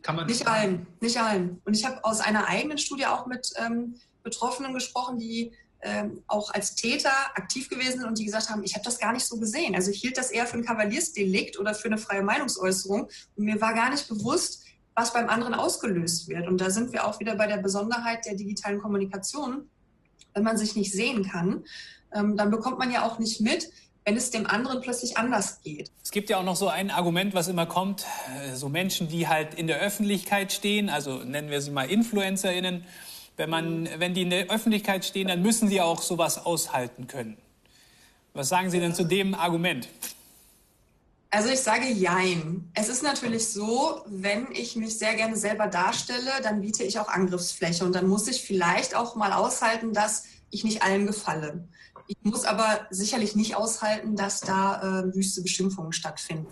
Kann 0.00 0.16
man 0.16 0.26
nicht 0.26 0.46
allen, 0.46 0.86
nicht 1.00 1.20
allen. 1.20 1.60
Und 1.66 1.76
ich 1.76 1.84
habe 1.84 2.02
aus 2.02 2.20
einer 2.20 2.48
eigenen 2.48 2.78
Studie 2.78 3.04
auch 3.04 3.26
mit 3.26 3.52
ähm, 3.56 3.96
Betroffenen 4.22 4.72
gesprochen, 4.72 5.18
die 5.18 5.52
ähm, 5.84 6.22
auch 6.26 6.50
als 6.52 6.74
Täter 6.74 7.12
aktiv 7.34 7.68
gewesen 7.68 8.00
sind 8.00 8.08
und 8.08 8.18
die 8.18 8.24
gesagt 8.24 8.48
haben, 8.48 8.64
ich 8.64 8.74
habe 8.74 8.84
das 8.84 8.98
gar 8.98 9.12
nicht 9.12 9.26
so 9.26 9.38
gesehen. 9.38 9.74
Also 9.74 9.90
ich 9.90 10.00
hielt 10.00 10.16
das 10.16 10.30
eher 10.30 10.46
für 10.46 10.56
ein 10.56 10.64
Kavaliersdelikt 10.64 11.58
oder 11.58 11.74
für 11.74 11.88
eine 11.88 11.98
freie 11.98 12.22
Meinungsäußerung. 12.22 13.02
Und 13.36 13.44
mir 13.44 13.60
war 13.60 13.74
gar 13.74 13.90
nicht 13.90 14.08
bewusst, 14.08 14.64
was 14.94 15.12
beim 15.12 15.28
anderen 15.28 15.52
ausgelöst 15.52 16.28
wird. 16.28 16.48
Und 16.48 16.60
da 16.60 16.70
sind 16.70 16.92
wir 16.92 17.06
auch 17.06 17.20
wieder 17.20 17.36
bei 17.36 17.46
der 17.46 17.58
Besonderheit 17.58 18.24
der 18.24 18.34
digitalen 18.34 18.80
Kommunikation. 18.80 19.68
Wenn 20.32 20.42
man 20.42 20.56
sich 20.56 20.74
nicht 20.74 20.90
sehen 20.90 21.28
kann, 21.30 21.64
ähm, 22.14 22.36
dann 22.36 22.50
bekommt 22.50 22.78
man 22.78 22.90
ja 22.90 23.06
auch 23.06 23.18
nicht 23.18 23.42
mit, 23.42 23.68
wenn 24.06 24.16
es 24.16 24.30
dem 24.30 24.46
anderen 24.46 24.80
plötzlich 24.80 25.18
anders 25.18 25.60
geht. 25.62 25.90
Es 26.02 26.10
gibt 26.10 26.30
ja 26.30 26.38
auch 26.38 26.44
noch 26.44 26.56
so 26.56 26.68
ein 26.68 26.90
Argument, 26.90 27.34
was 27.34 27.48
immer 27.48 27.66
kommt, 27.66 28.06
äh, 28.42 28.54
so 28.54 28.68
Menschen, 28.68 29.08
die 29.08 29.28
halt 29.28 29.54
in 29.54 29.66
der 29.66 29.80
Öffentlichkeit 29.80 30.52
stehen, 30.52 30.88
also 30.88 31.18
nennen 31.24 31.50
wir 31.50 31.60
sie 31.60 31.70
mal 31.70 31.90
InfluencerInnen, 31.90 32.84
wenn, 33.36 33.50
man, 33.50 33.88
wenn 33.98 34.14
die 34.14 34.22
in 34.22 34.30
der 34.30 34.50
Öffentlichkeit 34.50 35.04
stehen, 35.04 35.28
dann 35.28 35.42
müssen 35.42 35.68
sie 35.68 35.80
auch 35.80 36.02
sowas 36.02 36.44
aushalten 36.44 37.06
können. 37.06 37.36
Was 38.32 38.48
sagen 38.48 38.70
Sie 38.70 38.80
denn 38.80 38.94
zu 38.94 39.04
dem 39.04 39.34
Argument? 39.34 39.88
Also 41.30 41.48
ich 41.48 41.60
sage 41.60 41.86
Jein. 41.88 42.70
Es 42.74 42.88
ist 42.88 43.02
natürlich 43.02 43.48
so, 43.48 44.02
wenn 44.06 44.52
ich 44.52 44.76
mich 44.76 44.98
sehr 44.98 45.14
gerne 45.14 45.36
selber 45.36 45.66
darstelle, 45.66 46.30
dann 46.42 46.60
biete 46.60 46.84
ich 46.84 46.98
auch 46.98 47.08
Angriffsfläche 47.08 47.84
und 47.84 47.92
dann 47.94 48.06
muss 48.06 48.28
ich 48.28 48.42
vielleicht 48.42 48.94
auch 48.94 49.16
mal 49.16 49.32
aushalten, 49.32 49.92
dass 49.92 50.24
ich 50.50 50.62
nicht 50.62 50.82
allen 50.82 51.06
gefalle. 51.06 51.66
Ich 52.06 52.16
muss 52.22 52.44
aber 52.44 52.86
sicherlich 52.90 53.34
nicht 53.34 53.56
aushalten, 53.56 54.14
dass 54.14 54.40
da 54.40 55.00
äh, 55.00 55.14
wüste 55.14 55.42
Beschimpfungen 55.42 55.92
stattfinden. 55.92 56.46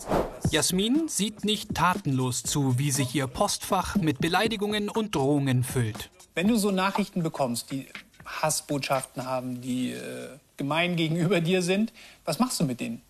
Jasmin 0.50 1.08
sieht 1.08 1.44
nicht 1.44 1.74
tatenlos 1.74 2.42
zu, 2.42 2.78
wie 2.78 2.90
sich 2.90 3.14
ihr 3.14 3.26
Postfach 3.26 3.96
mit 3.96 4.18
Beleidigungen 4.18 4.88
und 4.88 5.14
Drohungen 5.14 5.62
füllt. 5.62 6.10
Wenn 6.34 6.48
du 6.48 6.56
so 6.56 6.70
Nachrichten 6.70 7.22
bekommst, 7.22 7.70
die 7.70 7.88
Hassbotschaften 8.24 9.26
haben, 9.26 9.60
die 9.60 9.92
äh, 9.92 10.28
gemein 10.56 10.96
gegenüber 10.96 11.40
dir 11.40 11.62
sind, 11.62 11.92
was 12.24 12.38
machst 12.38 12.58
du 12.60 12.64
mit 12.64 12.80
denen? 12.80 13.02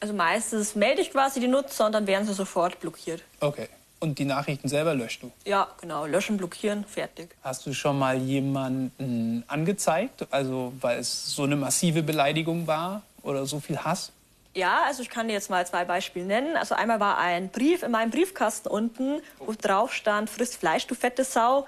Also 0.00 0.14
meistens 0.14 0.74
melde 0.74 1.00
ich 1.00 1.10
quasi 1.10 1.40
die 1.40 1.48
Nutzer 1.48 1.86
und 1.86 1.92
dann 1.92 2.06
werden 2.06 2.26
sie 2.26 2.34
sofort 2.34 2.78
blockiert. 2.80 3.22
Okay. 3.40 3.68
Und 4.00 4.18
die 4.18 4.26
Nachrichten 4.26 4.68
selber 4.68 4.94
löscht 4.94 5.22
du? 5.22 5.32
Ja, 5.46 5.68
genau. 5.80 6.04
Löschen, 6.04 6.36
blockieren, 6.36 6.84
fertig. 6.84 7.34
Hast 7.42 7.64
du 7.64 7.72
schon 7.72 7.98
mal 7.98 8.18
jemanden 8.18 9.44
angezeigt, 9.46 10.26
also 10.30 10.74
weil 10.80 10.98
es 10.98 11.34
so 11.34 11.44
eine 11.44 11.56
massive 11.56 12.02
Beleidigung 12.02 12.66
war 12.66 13.02
oder 13.22 13.46
so 13.46 13.60
viel 13.60 13.78
Hass? 13.78 14.12
Ja, 14.52 14.82
also 14.84 15.02
ich 15.02 15.08
kann 15.08 15.26
dir 15.26 15.32
jetzt 15.32 15.48
mal 15.48 15.66
zwei 15.66 15.84
Beispiele 15.84 16.26
nennen. 16.26 16.56
Also 16.56 16.74
einmal 16.74 17.00
war 17.00 17.16
ein 17.18 17.48
Brief 17.48 17.82
in 17.82 17.92
meinem 17.92 18.10
Briefkasten 18.10 18.68
unten, 18.68 19.22
wo 19.38 19.54
drauf 19.58 19.92
stand, 19.94 20.28
frisst 20.28 20.56
Fleisch, 20.56 20.86
du 20.86 20.94
fette 20.94 21.24
Sau 21.24 21.66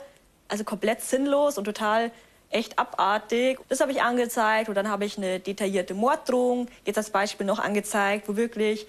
also 0.49 0.65
komplett 0.65 1.03
sinnlos 1.03 1.59
und 1.59 1.65
total 1.65 2.11
echt 2.51 2.79
abartig. 2.79 3.59
Das 3.69 3.81
habe 3.81 3.93
ich 3.93 4.03
angezeigt 4.03 4.69
und 4.69 4.75
dann 4.75 4.89
habe 4.89 5.05
ich 5.05 5.19
eine 5.19 5.41
detaillierte 5.41 5.95
Morddrohung 5.95 6.69
jetzt 6.85 6.97
als 6.97 7.11
Beispiel 7.11 7.47
noch 7.47 7.59
angezeigt, 7.59 8.29
wo 8.29 8.37
wirklich 8.37 8.87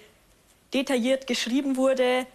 detailliert 0.72 1.26
geschrieben 1.26 1.76
wurde, 1.76 2.26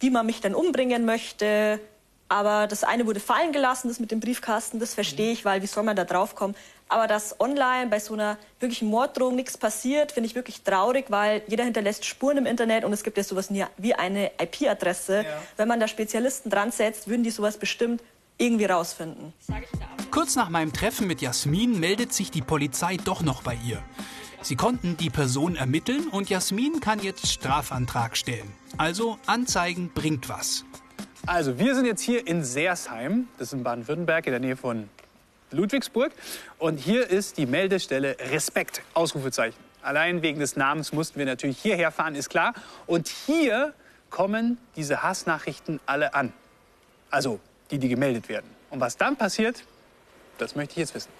wie 0.00 0.10
man 0.10 0.26
mich 0.26 0.40
dann 0.40 0.54
umbringen 0.54 1.04
möchte. 1.04 1.80
Aber 2.28 2.68
das 2.68 2.84
eine 2.84 3.06
wurde 3.06 3.18
fallen 3.20 3.52
gelassen, 3.52 3.88
das 3.88 3.98
mit 3.98 4.12
dem 4.12 4.20
Briefkasten, 4.20 4.78
das 4.78 4.94
verstehe 4.94 5.32
ich, 5.32 5.44
weil 5.44 5.62
wie 5.62 5.66
soll 5.66 5.82
man 5.82 5.96
da 5.96 6.04
drauf 6.04 6.36
kommen? 6.36 6.54
Aber 6.88 7.06
dass 7.06 7.40
online 7.40 7.88
bei 7.88 8.00
so 8.00 8.14
einer 8.14 8.38
wirklichen 8.58 8.88
Morddrohung 8.88 9.36
nichts 9.36 9.56
passiert, 9.56 10.12
finde 10.12 10.28
ich 10.28 10.34
wirklich 10.34 10.62
traurig, 10.62 11.06
weil 11.08 11.42
jeder 11.46 11.64
hinterlässt 11.64 12.04
Spuren 12.04 12.38
im 12.38 12.46
Internet 12.46 12.84
und 12.84 12.92
es 12.92 13.04
gibt 13.04 13.16
ja 13.16 13.24
sowas 13.24 13.48
wie 13.76 13.94
eine 13.94 14.30
IP-Adresse. 14.40 15.24
Ja. 15.24 15.42
Wenn 15.56 15.68
man 15.68 15.78
da 15.78 15.88
Spezialisten 15.88 16.50
dran 16.50 16.72
setzt, 16.72 17.08
würden 17.08 17.22
die 17.22 17.30
sowas 17.30 17.58
bestimmt 17.58 18.02
irgendwie 18.40 18.64
rausfinden. 18.64 19.32
Kurz 20.10 20.34
nach 20.34 20.48
meinem 20.48 20.72
Treffen 20.72 21.06
mit 21.06 21.20
Jasmin 21.20 21.78
meldet 21.78 22.12
sich 22.12 22.30
die 22.30 22.42
Polizei 22.42 22.96
doch 22.96 23.22
noch 23.22 23.42
bei 23.42 23.56
ihr. 23.64 23.82
Sie 24.42 24.56
konnten 24.56 24.96
die 24.96 25.10
Person 25.10 25.54
ermitteln 25.54 26.08
und 26.08 26.30
Jasmin 26.30 26.80
kann 26.80 27.00
jetzt 27.00 27.26
Strafantrag 27.26 28.16
stellen. 28.16 28.50
Also 28.78 29.18
Anzeigen 29.26 29.90
bringt 29.94 30.28
was. 30.28 30.64
Also 31.26 31.58
wir 31.58 31.74
sind 31.74 31.84
jetzt 31.84 32.00
hier 32.00 32.26
in 32.26 32.42
Seersheim, 32.42 33.28
das 33.38 33.48
ist 33.48 33.52
in 33.52 33.62
Baden-Württemberg 33.62 34.26
in 34.26 34.32
der 34.32 34.40
Nähe 34.40 34.56
von 34.56 34.88
Ludwigsburg. 35.50 36.12
Und 36.58 36.78
hier 36.78 37.08
ist 37.08 37.36
die 37.36 37.44
Meldestelle 37.44 38.16
Respekt, 38.30 38.80
Ausrufezeichen. 38.94 39.58
Allein 39.82 40.22
wegen 40.22 40.40
des 40.40 40.56
Namens 40.56 40.92
mussten 40.92 41.18
wir 41.18 41.26
natürlich 41.26 41.58
hierher 41.58 41.90
fahren, 41.90 42.14
ist 42.14 42.30
klar. 42.30 42.54
Und 42.86 43.08
hier 43.08 43.74
kommen 44.08 44.58
diese 44.76 45.02
Hassnachrichten 45.02 45.80
alle 45.86 46.14
an. 46.14 46.32
Also 47.10 47.40
die, 47.70 47.78
die 47.78 47.88
gemeldet 47.88 48.28
werden. 48.28 48.46
Und 48.70 48.80
was 48.80 48.96
dann 48.96 49.16
passiert, 49.16 49.64
das 50.38 50.54
möchte 50.54 50.72
ich 50.72 50.78
jetzt 50.78 50.94
wissen. 50.94 51.10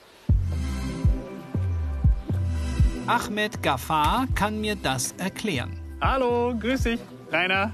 Ahmed 3.07 3.63
Gafar 3.63 4.27
kann 4.35 4.61
mir 4.61 4.77
das 4.77 5.13
erklären. 5.19 5.81
Hallo, 6.01 6.55
grüß 6.59 6.85
dich, 6.85 7.01
Rainer. 7.33 7.73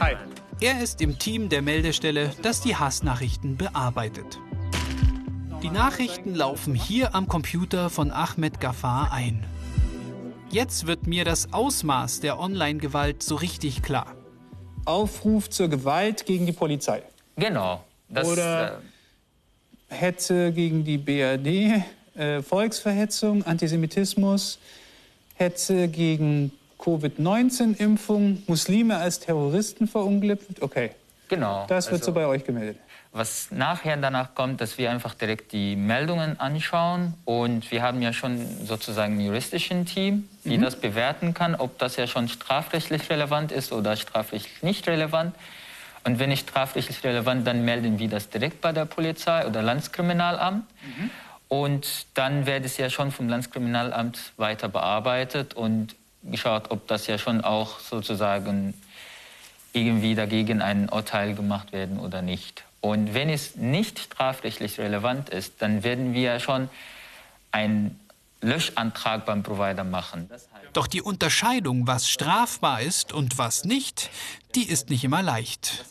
Hi. 0.00 0.16
Er 0.60 0.82
ist 0.82 1.00
im 1.00 1.18
Team 1.18 1.48
der 1.48 1.62
Meldestelle, 1.62 2.32
das 2.42 2.60
die 2.60 2.74
Hassnachrichten 2.74 3.56
bearbeitet. 3.56 4.40
Die 5.62 5.70
Nachrichten 5.70 6.34
laufen 6.34 6.74
hier 6.74 7.14
am 7.14 7.28
Computer 7.28 7.90
von 7.90 8.10
Ahmed 8.10 8.60
Gafar 8.60 9.12
ein. 9.12 9.44
Jetzt 10.50 10.86
wird 10.86 11.06
mir 11.06 11.24
das 11.24 11.52
Ausmaß 11.52 12.20
der 12.20 12.40
Online-Gewalt 12.40 13.22
so 13.22 13.34
richtig 13.34 13.82
klar. 13.82 14.14
Aufruf 14.84 15.50
zur 15.50 15.68
Gewalt 15.68 16.24
gegen 16.24 16.46
die 16.46 16.52
Polizei. 16.52 17.02
Genau. 17.38 17.84
Das, 18.08 18.26
Oder 18.26 18.80
äh, 19.90 19.94
Hetze 19.94 20.52
gegen 20.52 20.84
die 20.84 20.98
BRD, 20.98 21.82
äh, 22.16 22.42
Volksverhetzung, 22.42 23.44
Antisemitismus, 23.44 24.58
Hetze 25.34 25.88
gegen 25.88 26.52
Covid-19-Impfung, 26.78 28.42
Muslime 28.46 28.96
als 28.96 29.20
Terroristen 29.20 29.88
verunglückt. 29.88 30.62
Okay. 30.62 30.90
Genau. 31.28 31.66
Das 31.68 31.86
wird 31.86 32.00
also, 32.00 32.06
so 32.06 32.12
bei 32.12 32.26
euch 32.26 32.44
gemeldet. 32.44 32.78
Was 33.12 33.50
nachher 33.50 33.96
danach 33.96 34.34
kommt, 34.34 34.60
dass 34.60 34.78
wir 34.78 34.90
einfach 34.90 35.14
direkt 35.14 35.52
die 35.52 35.76
Meldungen 35.76 36.38
anschauen. 36.40 37.14
Und 37.24 37.70
wir 37.70 37.82
haben 37.82 38.00
ja 38.02 38.12
schon 38.12 38.46
sozusagen 38.64 39.16
ein 39.16 39.20
juristischen 39.20 39.86
Team, 39.86 40.28
die 40.44 40.58
mhm. 40.58 40.62
das 40.62 40.76
bewerten 40.76 41.34
kann, 41.34 41.54
ob 41.54 41.78
das 41.78 41.96
ja 41.96 42.06
schon 42.06 42.28
strafrechtlich 42.28 43.10
relevant 43.10 43.52
ist 43.52 43.72
oder 43.72 43.96
strafrechtlich 43.96 44.62
nicht 44.62 44.86
relevant. 44.88 45.34
Und 46.04 46.18
wenn 46.18 46.30
nicht 46.30 46.48
strafrechtlich 46.48 47.02
relevant, 47.04 47.46
dann 47.46 47.64
melden 47.64 47.98
wir 47.98 48.08
das 48.08 48.28
direkt 48.28 48.60
bei 48.60 48.72
der 48.72 48.84
Polizei 48.84 49.46
oder 49.46 49.62
Landeskriminalamt. 49.62 50.64
Mhm. 50.82 51.10
Und 51.48 52.06
dann 52.14 52.46
wird 52.46 52.64
es 52.64 52.76
ja 52.76 52.90
schon 52.90 53.10
vom 53.10 53.28
Landeskriminalamt 53.28 54.32
weiter 54.36 54.68
bearbeitet 54.68 55.54
und 55.54 55.96
geschaut, 56.22 56.70
ob 56.70 56.86
das 56.88 57.06
ja 57.06 57.18
schon 57.18 57.42
auch 57.42 57.80
sozusagen 57.80 58.74
irgendwie 59.72 60.14
dagegen 60.14 60.60
ein 60.60 60.88
Urteil 60.88 61.34
gemacht 61.34 61.72
werden 61.72 61.98
oder 61.98 62.22
nicht. 62.22 62.64
Und 62.80 63.14
wenn 63.14 63.28
es 63.28 63.56
nicht 63.56 63.98
strafrechtlich 63.98 64.78
relevant 64.78 65.30
ist, 65.30 65.60
dann 65.62 65.82
werden 65.82 66.14
wir 66.14 66.38
schon 66.40 66.68
einen 67.50 67.98
Löschantrag 68.40 69.24
beim 69.24 69.42
Provider 69.42 69.84
machen. 69.84 70.30
Doch 70.72 70.86
die 70.86 71.02
Unterscheidung, 71.02 71.86
was 71.86 72.08
strafbar 72.08 72.82
ist 72.82 73.12
und 73.12 73.38
was 73.38 73.64
nicht, 73.64 74.10
die 74.54 74.68
ist 74.68 74.90
nicht 74.90 75.04
immer 75.04 75.22
leicht. 75.22 75.84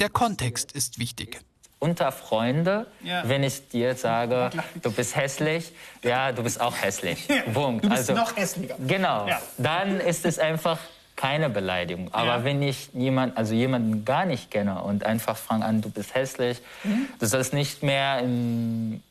Der 0.00 0.08
Kontext 0.08 0.72
ist 0.72 0.98
wichtig. 0.98 1.40
Unter 1.78 2.12
Freunde, 2.12 2.86
ja. 3.02 3.28
wenn 3.28 3.42
ich 3.42 3.68
dir 3.68 3.94
sage, 3.94 4.50
du 4.82 4.90
bist 4.90 5.16
hässlich, 5.16 5.72
ja, 6.02 6.32
du 6.32 6.42
bist 6.42 6.60
auch 6.60 6.74
hässlich. 6.80 7.28
Ja, 7.28 7.42
Punkt. 7.52 7.84
Du 7.84 7.90
bist 7.90 8.10
also, 8.10 8.14
noch 8.14 8.34
hässlicher. 8.36 8.76
Genau. 8.86 9.28
Ja. 9.28 9.40
Dann 9.58 10.00
ist 10.00 10.24
es 10.24 10.38
einfach 10.38 10.78
keine 11.14 11.50
Beleidigung. 11.50 12.12
Aber 12.12 12.42
wenn 12.42 12.62
ich 12.62 12.88
jemand, 12.94 13.36
also 13.36 13.54
jemanden 13.54 14.04
gar 14.04 14.24
nicht 14.24 14.50
kenne 14.50 14.82
und 14.82 15.04
einfach 15.04 15.36
fange 15.36 15.64
an, 15.64 15.82
du 15.82 15.90
bist 15.90 16.14
hässlich, 16.14 16.60
mhm. 16.82 17.08
du 17.18 17.26
sollst 17.26 17.52
nicht 17.52 17.82
mehr 17.82 18.18
in 18.20 19.02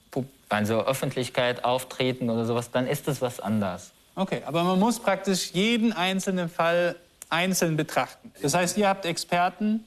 also 0.54 0.86
Öffentlichkeit 0.86 1.64
auftreten 1.64 2.30
oder 2.30 2.46
sowas, 2.46 2.72
dann 2.72 2.88
ist 2.88 3.08
das 3.08 3.22
was 3.22 3.40
anderes. 3.40 3.92
Okay, 4.16 4.42
aber 4.46 4.64
man 4.64 4.80
muss 4.80 5.00
praktisch 5.00 5.52
jeden 5.52 5.92
einzelnen 5.94 6.50
Fall 6.50 6.96
einzeln 7.30 7.76
betrachten. 7.76 8.32
Das 8.42 8.54
heißt, 8.54 8.78
ihr 8.78 8.88
habt 8.88 9.06
Experten, 9.06 9.84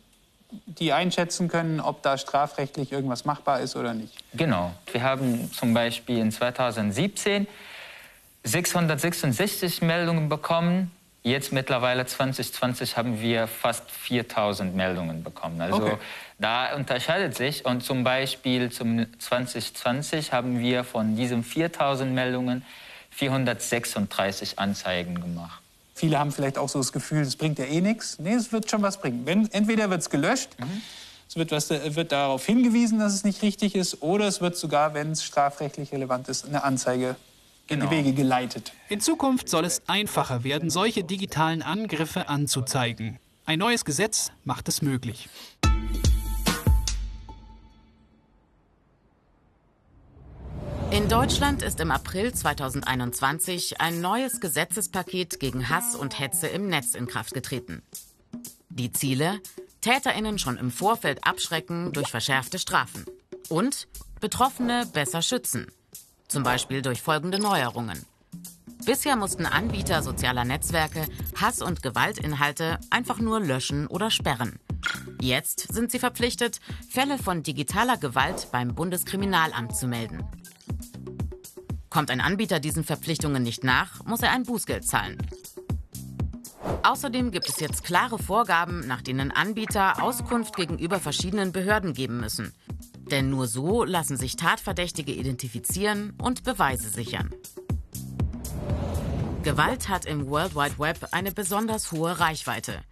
die 0.67 0.93
einschätzen 0.93 1.49
können, 1.49 1.81
ob 1.81 2.03
da 2.03 2.19
strafrechtlich 2.19 2.93
irgendwas 2.93 3.25
machbar 3.25 3.61
ist 3.61 3.77
oder 3.77 3.95
nicht. 3.95 4.15
Genau. 4.35 4.73
Wir 4.93 5.03
haben 5.03 5.51
zum 5.53 5.75
Beispiel 5.75 6.19
in 6.19 6.33
2017 6.33 7.47
666 8.43 9.83
Meldungen 9.83 10.29
bekommen. 10.29 10.93
Jetzt 11.23 11.53
mittlerweile 11.53 12.07
2020 12.07 12.97
haben 12.97 13.21
wir 13.21 13.49
fast 13.49 13.91
4000 13.91 14.77
Meldungen 14.77 15.25
bekommen. 15.25 15.61
Also 15.61 15.83
okay. 15.83 15.97
da 16.39 16.75
unterscheidet 16.77 17.37
sich. 17.37 17.65
Und 17.65 17.83
zum 17.83 18.05
Beispiel 18.05 18.71
zum 18.71 19.07
2020 19.19 20.33
haben 20.33 20.61
wir 20.61 20.85
von 20.85 21.17
diesen 21.17 21.43
4000 21.43 22.13
Meldungen 22.13 22.65
436 23.17 24.59
Anzeigen 24.59 25.21
gemacht. 25.21 25.63
Viele 25.95 26.19
haben 26.19 26.31
vielleicht 26.31 26.59
auch 26.59 26.69
so 26.69 26.79
das 26.79 26.93
Gefühl, 26.93 27.23
es 27.23 27.37
bringt 27.37 27.59
ja 27.59 27.65
eh 27.65 27.81
nichts. 27.81 28.19
Nee, 28.19 28.35
es 28.35 28.53
wird 28.53 28.71
schon 28.71 28.83
was 28.83 29.01
bringen. 29.01 29.23
Wenn, 29.25 29.51
entweder 29.53 29.89
wird 29.89 30.03
es 30.03 30.11
gelöscht, 30.11 30.51
mhm. 30.59 30.83
es 31.27 31.37
wird, 31.37 31.51
was, 31.51 31.71
wird 31.71 32.13
darauf 32.13 32.45
hingewiesen, 32.45 32.99
dass 32.99 33.15
es 33.15 33.25
nicht 33.25 33.41
richtig 33.41 33.75
ist, 33.75 34.03
oder 34.03 34.27
es 34.27 34.43
wird 34.43 34.57
sogar, 34.57 34.93
wenn 34.93 35.13
es 35.13 35.25
strafrechtlich 35.25 35.93
relevant 35.93 36.29
ist, 36.29 36.45
eine 36.45 36.63
Anzeige 36.63 37.17
in 37.69 37.81
die 37.81 37.87
genau. 37.87 37.91
Wege 37.91 38.13
geleitet. 38.13 38.73
In 38.91 39.01
Zukunft 39.01 39.49
soll 39.49 39.65
es 39.65 39.81
einfacher 39.87 40.45
werden, 40.45 40.69
solche 40.69 41.03
digitalen 41.03 41.63
Angriffe 41.63 42.29
anzuzeigen. 42.29 43.19
Ein 43.47 43.61
neues 43.61 43.87
Gesetz 43.87 44.33
macht 44.45 44.69
es 44.69 44.83
möglich. 44.83 45.29
In 50.91 51.09
Deutschland 51.09 51.63
ist 51.63 51.81
im 51.81 51.91
April 51.91 52.33
2021 52.33 53.81
ein 53.81 54.01
neues 54.01 54.41
Gesetzespaket 54.41 55.41
gegen 55.41 55.69
Hass 55.69 55.97
und 55.97 56.19
Hetze 56.19 56.47
im 56.47 56.69
Netz 56.69 56.95
in 56.95 57.07
Kraft 57.07 57.35
getreten. 57.35 57.83
Die 58.69 58.93
Ziele? 58.93 59.41
Täterinnen 59.81 60.39
schon 60.39 60.57
im 60.57 60.71
Vorfeld 60.71 61.27
abschrecken 61.27 61.93
durch 61.93 62.09
verschärfte 62.09 62.59
Strafen 62.59 63.05
und 63.49 63.89
Betroffene 64.21 64.87
besser 64.93 65.23
schützen, 65.23 65.67
zum 66.29 66.43
Beispiel 66.43 66.83
durch 66.83 67.03
folgende 67.03 67.39
Neuerungen. 67.39 68.05
Bisher 68.85 69.17
mussten 69.17 69.47
Anbieter 69.47 70.03
sozialer 70.03 70.45
Netzwerke 70.45 71.07
Hass- 71.41 71.63
und 71.63 71.83
Gewaltinhalte 71.83 72.79
einfach 72.91 73.19
nur 73.19 73.41
löschen 73.41 73.89
oder 73.89 74.11
sperren. 74.11 74.61
Jetzt 75.21 75.73
sind 75.73 75.91
sie 75.91 75.99
verpflichtet, 75.99 76.61
Fälle 76.89 77.19
von 77.19 77.43
digitaler 77.43 77.97
Gewalt 77.97 78.49
beim 78.53 78.75
Bundeskriminalamt 78.75 79.77
zu 79.77 79.89
melden. 79.89 80.25
Kommt 81.97 82.11
ein 82.11 82.21
Anbieter 82.21 82.61
diesen 82.61 82.85
Verpflichtungen 82.85 83.43
nicht 83.43 83.65
nach, 83.65 84.05
muss 84.05 84.21
er 84.21 84.31
ein 84.31 84.43
Bußgeld 84.43 84.87
zahlen. 84.87 85.17
Außerdem 86.83 87.31
gibt 87.31 87.49
es 87.49 87.59
jetzt 87.59 87.85
klare 87.85 88.19
Vorgaben, 88.19 88.87
nach 88.87 89.01
denen 89.01 89.31
Anbieter 89.31 90.03
Auskunft 90.03 90.57
gegenüber 90.57 91.01
verschiedenen 91.01 91.53
Behörden 91.53 91.95
geben 91.95 92.21
müssen. 92.21 92.53
Denn 93.11 93.31
nur 93.31 93.47
so 93.47 93.83
lassen 93.83 94.19
sich 94.19 94.37
Tatverdächtige 94.37 95.11
identifizieren 95.11 96.13
und 96.21 96.45
Beweise 96.45 96.91
sichern. 96.91 97.35
Gewalt 99.43 99.89
hat 99.89 100.05
im 100.05 100.27
World 100.29 100.55
Wide 100.55 100.79
Web 100.79 100.99
eine 101.13 101.33
besonders 101.33 101.93
hohe 101.93 102.21
Reichweite. 102.21 102.83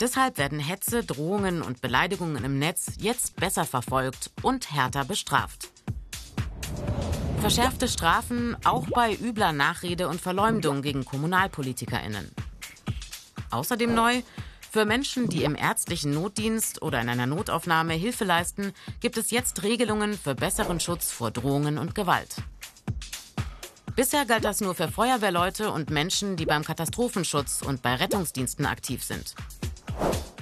Deshalb 0.00 0.38
werden 0.38 0.58
Hetze, 0.58 1.04
Drohungen 1.04 1.60
und 1.60 1.82
Beleidigungen 1.82 2.42
im 2.42 2.58
Netz 2.58 2.92
jetzt 2.96 3.36
besser 3.36 3.66
verfolgt 3.66 4.30
und 4.40 4.72
härter 4.72 5.04
bestraft. 5.04 5.73
Verschärfte 7.44 7.88
Strafen 7.88 8.56
auch 8.64 8.86
bei 8.88 9.14
übler 9.14 9.52
Nachrede 9.52 10.08
und 10.08 10.18
Verleumdung 10.18 10.80
gegen 10.80 11.04
KommunalpolitikerInnen. 11.04 12.30
Außerdem 13.50 13.94
neu, 13.94 14.22
für 14.70 14.86
Menschen, 14.86 15.28
die 15.28 15.44
im 15.44 15.54
ärztlichen 15.54 16.14
Notdienst 16.14 16.80
oder 16.80 17.02
in 17.02 17.10
einer 17.10 17.26
Notaufnahme 17.26 17.92
Hilfe 17.92 18.24
leisten, 18.24 18.72
gibt 19.00 19.18
es 19.18 19.30
jetzt 19.30 19.62
Regelungen 19.62 20.14
für 20.14 20.34
besseren 20.34 20.80
Schutz 20.80 21.12
vor 21.12 21.30
Drohungen 21.30 21.76
und 21.76 21.94
Gewalt. 21.94 22.36
Bisher 23.94 24.24
galt 24.24 24.46
das 24.46 24.62
nur 24.62 24.74
für 24.74 24.88
Feuerwehrleute 24.88 25.70
und 25.70 25.90
Menschen, 25.90 26.36
die 26.36 26.46
beim 26.46 26.64
Katastrophenschutz 26.64 27.60
und 27.60 27.82
bei 27.82 27.94
Rettungsdiensten 27.94 28.64
aktiv 28.64 29.04
sind. 29.04 29.34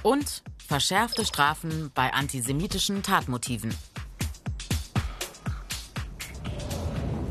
Und 0.04 0.44
verschärfte 0.68 1.26
Strafen 1.26 1.90
bei 1.96 2.12
antisemitischen 2.12 3.02
Tatmotiven. 3.02 3.74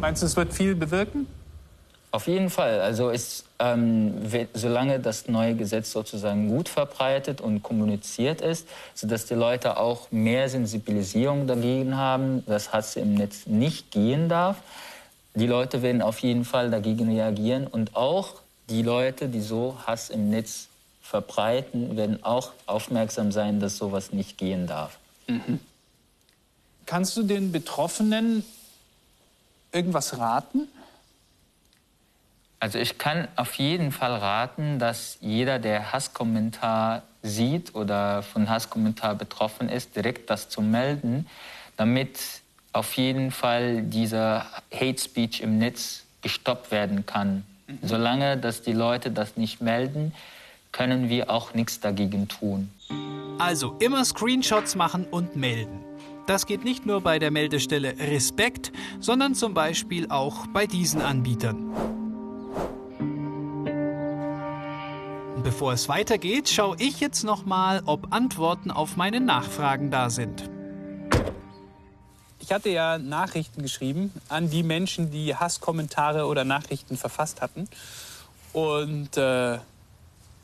Meinst 0.01 0.23
du, 0.23 0.25
es 0.25 0.35
wird 0.35 0.51
viel 0.51 0.73
bewirken? 0.73 1.27
Auf 2.09 2.27
jeden 2.27 2.49
Fall. 2.49 2.81
Also 2.81 3.11
es, 3.11 3.45
ähm, 3.59 4.15
solange 4.55 4.99
das 4.99 5.27
neue 5.27 5.55
Gesetz 5.55 5.91
sozusagen 5.91 6.49
gut 6.49 6.69
verbreitet 6.69 7.39
und 7.39 7.61
kommuniziert 7.61 8.41
ist, 8.41 8.67
sodass 8.95 9.27
die 9.27 9.35
Leute 9.35 9.77
auch 9.77 10.11
mehr 10.11 10.49
Sensibilisierung 10.49 11.45
dagegen 11.45 11.95
haben, 11.95 12.43
dass 12.47 12.73
Hass 12.73 12.95
im 12.95 13.13
Netz 13.13 13.45
nicht 13.45 13.91
gehen 13.91 14.27
darf, 14.27 14.57
die 15.35 15.45
Leute 15.45 15.83
werden 15.83 16.01
auf 16.01 16.17
jeden 16.19 16.45
Fall 16.45 16.71
dagegen 16.71 17.07
reagieren 17.07 17.67
und 17.67 17.95
auch 17.95 18.41
die 18.69 18.81
Leute, 18.81 19.29
die 19.29 19.41
so 19.41 19.77
Hass 19.85 20.09
im 20.09 20.31
Netz 20.31 20.67
verbreiten, 21.03 21.95
werden 21.95 22.23
auch 22.23 22.53
aufmerksam 22.65 23.31
sein, 23.31 23.59
dass 23.59 23.77
sowas 23.77 24.11
nicht 24.11 24.39
gehen 24.39 24.65
darf. 24.65 24.97
Mhm. 25.27 25.59
Kannst 26.87 27.15
du 27.15 27.23
den 27.23 27.51
Betroffenen 27.51 28.43
irgendwas 29.71 30.17
raten? 30.17 30.67
Also 32.59 32.77
ich 32.77 32.97
kann 32.97 33.27
auf 33.35 33.55
jeden 33.55 33.91
Fall 33.91 34.15
raten, 34.15 34.77
dass 34.77 35.17
jeder, 35.19 35.57
der 35.57 35.91
Hasskommentar 35.91 37.01
sieht 37.23 37.73
oder 37.73 38.21
von 38.21 38.49
Hasskommentar 38.49 39.15
betroffen 39.15 39.67
ist, 39.67 39.95
direkt 39.95 40.29
das 40.29 40.49
zu 40.49 40.61
melden, 40.61 41.27
damit 41.77 42.19
auf 42.73 42.93
jeden 42.93 43.31
Fall 43.31 43.81
dieser 43.81 44.45
Hate 44.73 45.01
Speech 45.01 45.41
im 45.41 45.57
Netz 45.57 46.03
gestoppt 46.21 46.71
werden 46.71 47.05
kann. 47.05 47.43
Mhm. 47.67 47.79
Solange 47.81 48.37
dass 48.37 48.61
die 48.61 48.73
Leute 48.73 49.11
das 49.11 49.37
nicht 49.37 49.61
melden, 49.61 50.13
können 50.71 51.09
wir 51.09 51.29
auch 51.29 51.53
nichts 51.53 51.79
dagegen 51.79 52.27
tun. 52.27 52.71
Also 53.39 53.75
immer 53.79 54.05
Screenshots 54.05 54.75
machen 54.75 55.05
und 55.05 55.35
melden. 55.35 55.90
Das 56.27 56.45
geht 56.45 56.63
nicht 56.63 56.85
nur 56.85 57.01
bei 57.01 57.19
der 57.19 57.31
Meldestelle 57.31 57.97
Respekt, 57.97 58.71
sondern 58.99 59.35
zum 59.35 59.53
Beispiel 59.53 60.09
auch 60.09 60.47
bei 60.47 60.67
diesen 60.67 61.01
Anbietern. 61.01 61.71
Bevor 65.43 65.73
es 65.73 65.89
weitergeht, 65.89 66.49
schaue 66.49 66.75
ich 66.79 66.99
jetzt 66.99 67.23
nochmal, 67.23 67.81
ob 67.85 68.13
Antworten 68.13 68.69
auf 68.69 68.95
meine 68.95 69.19
Nachfragen 69.19 69.89
da 69.89 70.11
sind. 70.11 70.49
Ich 72.39 72.51
hatte 72.51 72.69
ja 72.69 72.97
Nachrichten 72.99 73.63
geschrieben 73.63 74.11
an 74.29 74.49
die 74.49 74.61
Menschen, 74.61 75.09
die 75.09 75.35
Hasskommentare 75.35 76.25
oder 76.25 76.43
Nachrichten 76.43 76.97
verfasst 76.97 77.41
hatten. 77.41 77.67
Und 78.53 79.17
äh, 79.17 79.57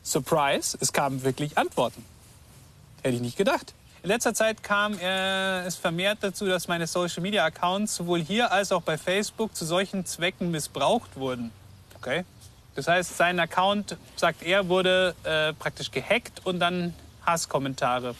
Surprise, 0.02 0.76
es 0.80 0.92
kamen 0.92 1.22
wirklich 1.22 1.58
Antworten. 1.58 2.04
Hätte 3.02 3.16
ich 3.16 3.22
nicht 3.22 3.36
gedacht. 3.36 3.74
In 4.02 4.08
letzter 4.10 4.32
Zeit 4.32 4.62
kam 4.62 4.92
es 4.94 5.76
vermehrt 5.76 6.18
dazu, 6.20 6.46
dass 6.46 6.68
meine 6.68 6.86
Social-Media-Accounts 6.86 7.96
sowohl 7.96 8.20
hier 8.20 8.52
als 8.52 8.70
auch 8.70 8.82
bei 8.82 8.96
Facebook 8.96 9.56
zu 9.56 9.64
solchen 9.64 10.06
Zwecken 10.06 10.50
missbraucht 10.50 11.16
wurden. 11.16 11.50
Okay? 11.96 12.24
Das 12.76 12.86
heißt, 12.86 13.16
sein 13.16 13.40
Account, 13.40 13.96
sagt 14.14 14.42
er, 14.44 14.68
wurde 14.68 15.14
äh, 15.24 15.52
praktisch 15.52 15.90
gehackt 15.90 16.46
und 16.46 16.60
dann 16.60 16.94
Hasskommentare 17.26 18.14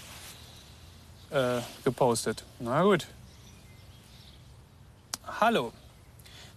äh, 1.31 1.61
gepostet. 1.85 2.43
Na 2.59 2.83
gut. 2.83 3.07
Hallo. 5.41 5.73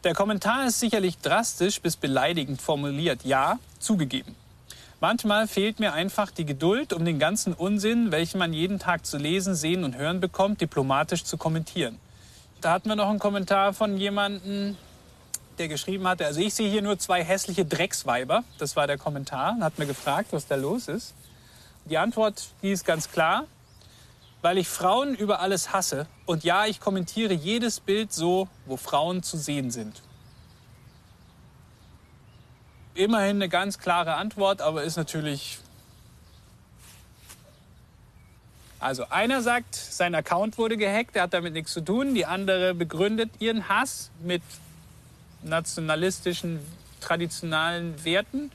Der 0.04 0.16
Kommentar 0.16 0.66
ist 0.66 0.80
sicherlich 0.80 1.20
drastisch 1.20 1.80
bis 1.80 1.96
beleidigend 1.96 2.60
formuliert. 2.60 3.24
Ja, 3.24 3.60
zugegeben. 3.78 4.36
Manchmal 5.02 5.48
fehlt 5.48 5.80
mir 5.80 5.94
einfach 5.94 6.30
die 6.30 6.46
Geduld, 6.46 6.94
um 6.94 7.04
den 7.04 7.18
ganzen 7.18 7.56
Unsinn, 7.56 8.12
welchen 8.12 8.38
man 8.38 8.54
jeden 8.54 8.78
Tag 8.78 9.04
zu 9.04 9.18
lesen, 9.18 9.56
sehen 9.56 9.84
und 9.84 9.98
hören 9.98 10.20
bekommt, 10.20 10.62
diplomatisch 10.62 11.24
zu 11.24 11.38
kommentieren. 11.38 11.98
Da 12.62 12.72
hatten 12.72 12.88
wir 12.88 12.96
noch 12.96 13.10
einen 13.10 13.18
Kommentar 13.18 13.74
von 13.74 13.98
jemandem, 13.98 14.78
der 15.58 15.70
geschrieben 15.70 16.08
hatte, 16.08 16.28
also 16.28 16.40
ich 16.40 16.54
sehe 16.54 16.70
hier 16.70 16.84
nur 16.84 17.00
zwei 17.00 17.24
hässliche 17.24 17.66
Drecksweiber. 17.66 18.44
Das 18.60 18.76
war 18.76 18.86
der 18.86 19.00
Kommentar 19.00 19.54
und 19.54 19.64
hat 19.64 19.80
mir 19.80 19.88
gefragt, 19.88 20.28
was 20.34 20.46
da 20.46 20.54
los 20.54 20.88
ist. 20.88 21.16
Die 21.86 21.98
Antwort, 21.98 22.50
die 22.62 22.70
ist 22.70 22.86
ganz 22.86 23.10
klar, 23.10 23.46
weil 24.44 24.60
ich 24.60 24.68
Frauen 24.68 25.16
über 25.16 25.40
alles 25.40 25.74
hasse. 25.74 26.06
Und 26.28 26.44
ja, 26.44 26.68
ich 26.68 26.80
kommentiere 26.80 27.34
jedes 27.34 27.80
Bild 27.80 28.14
so, 28.14 28.48
wo 28.68 28.78
Frauen 28.78 29.24
zu 29.24 29.38
sehen 29.38 29.72
sind. 29.72 30.04
Immerhin 32.94 33.38
eine 33.38 33.50
ganz 33.50 33.80
klare 33.80 34.16
Antwort, 34.16 34.62
aber 34.62 34.84
ist 34.84 34.98
natürlich. 34.98 35.60
Also 38.80 39.06
einer 39.10 39.42
sagt, 39.42 39.76
sein 39.76 40.16
Account 40.16 40.58
wurde 40.58 40.76
gehackt, 40.76 41.16
er 41.16 41.24
hat 41.24 41.34
damit 41.34 41.54
nichts 41.54 41.72
zu 41.72 41.82
tun. 41.82 42.16
Die 42.16 42.26
andere 42.26 42.74
begründet 42.74 43.30
ihren 43.40 43.70
Hass 43.70 44.10
mit 44.22 44.42
nationalistischen, 45.44 46.60
traditionalen 47.00 48.04
Werten. 48.04 48.52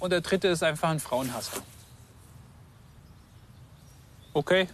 Und 0.00 0.10
der 0.10 0.22
dritte 0.22 0.48
ist 0.48 0.62
einfach 0.62 0.88
ein 0.88 1.00
Frauenhasser. 1.00 1.62
Okay. 4.32 4.68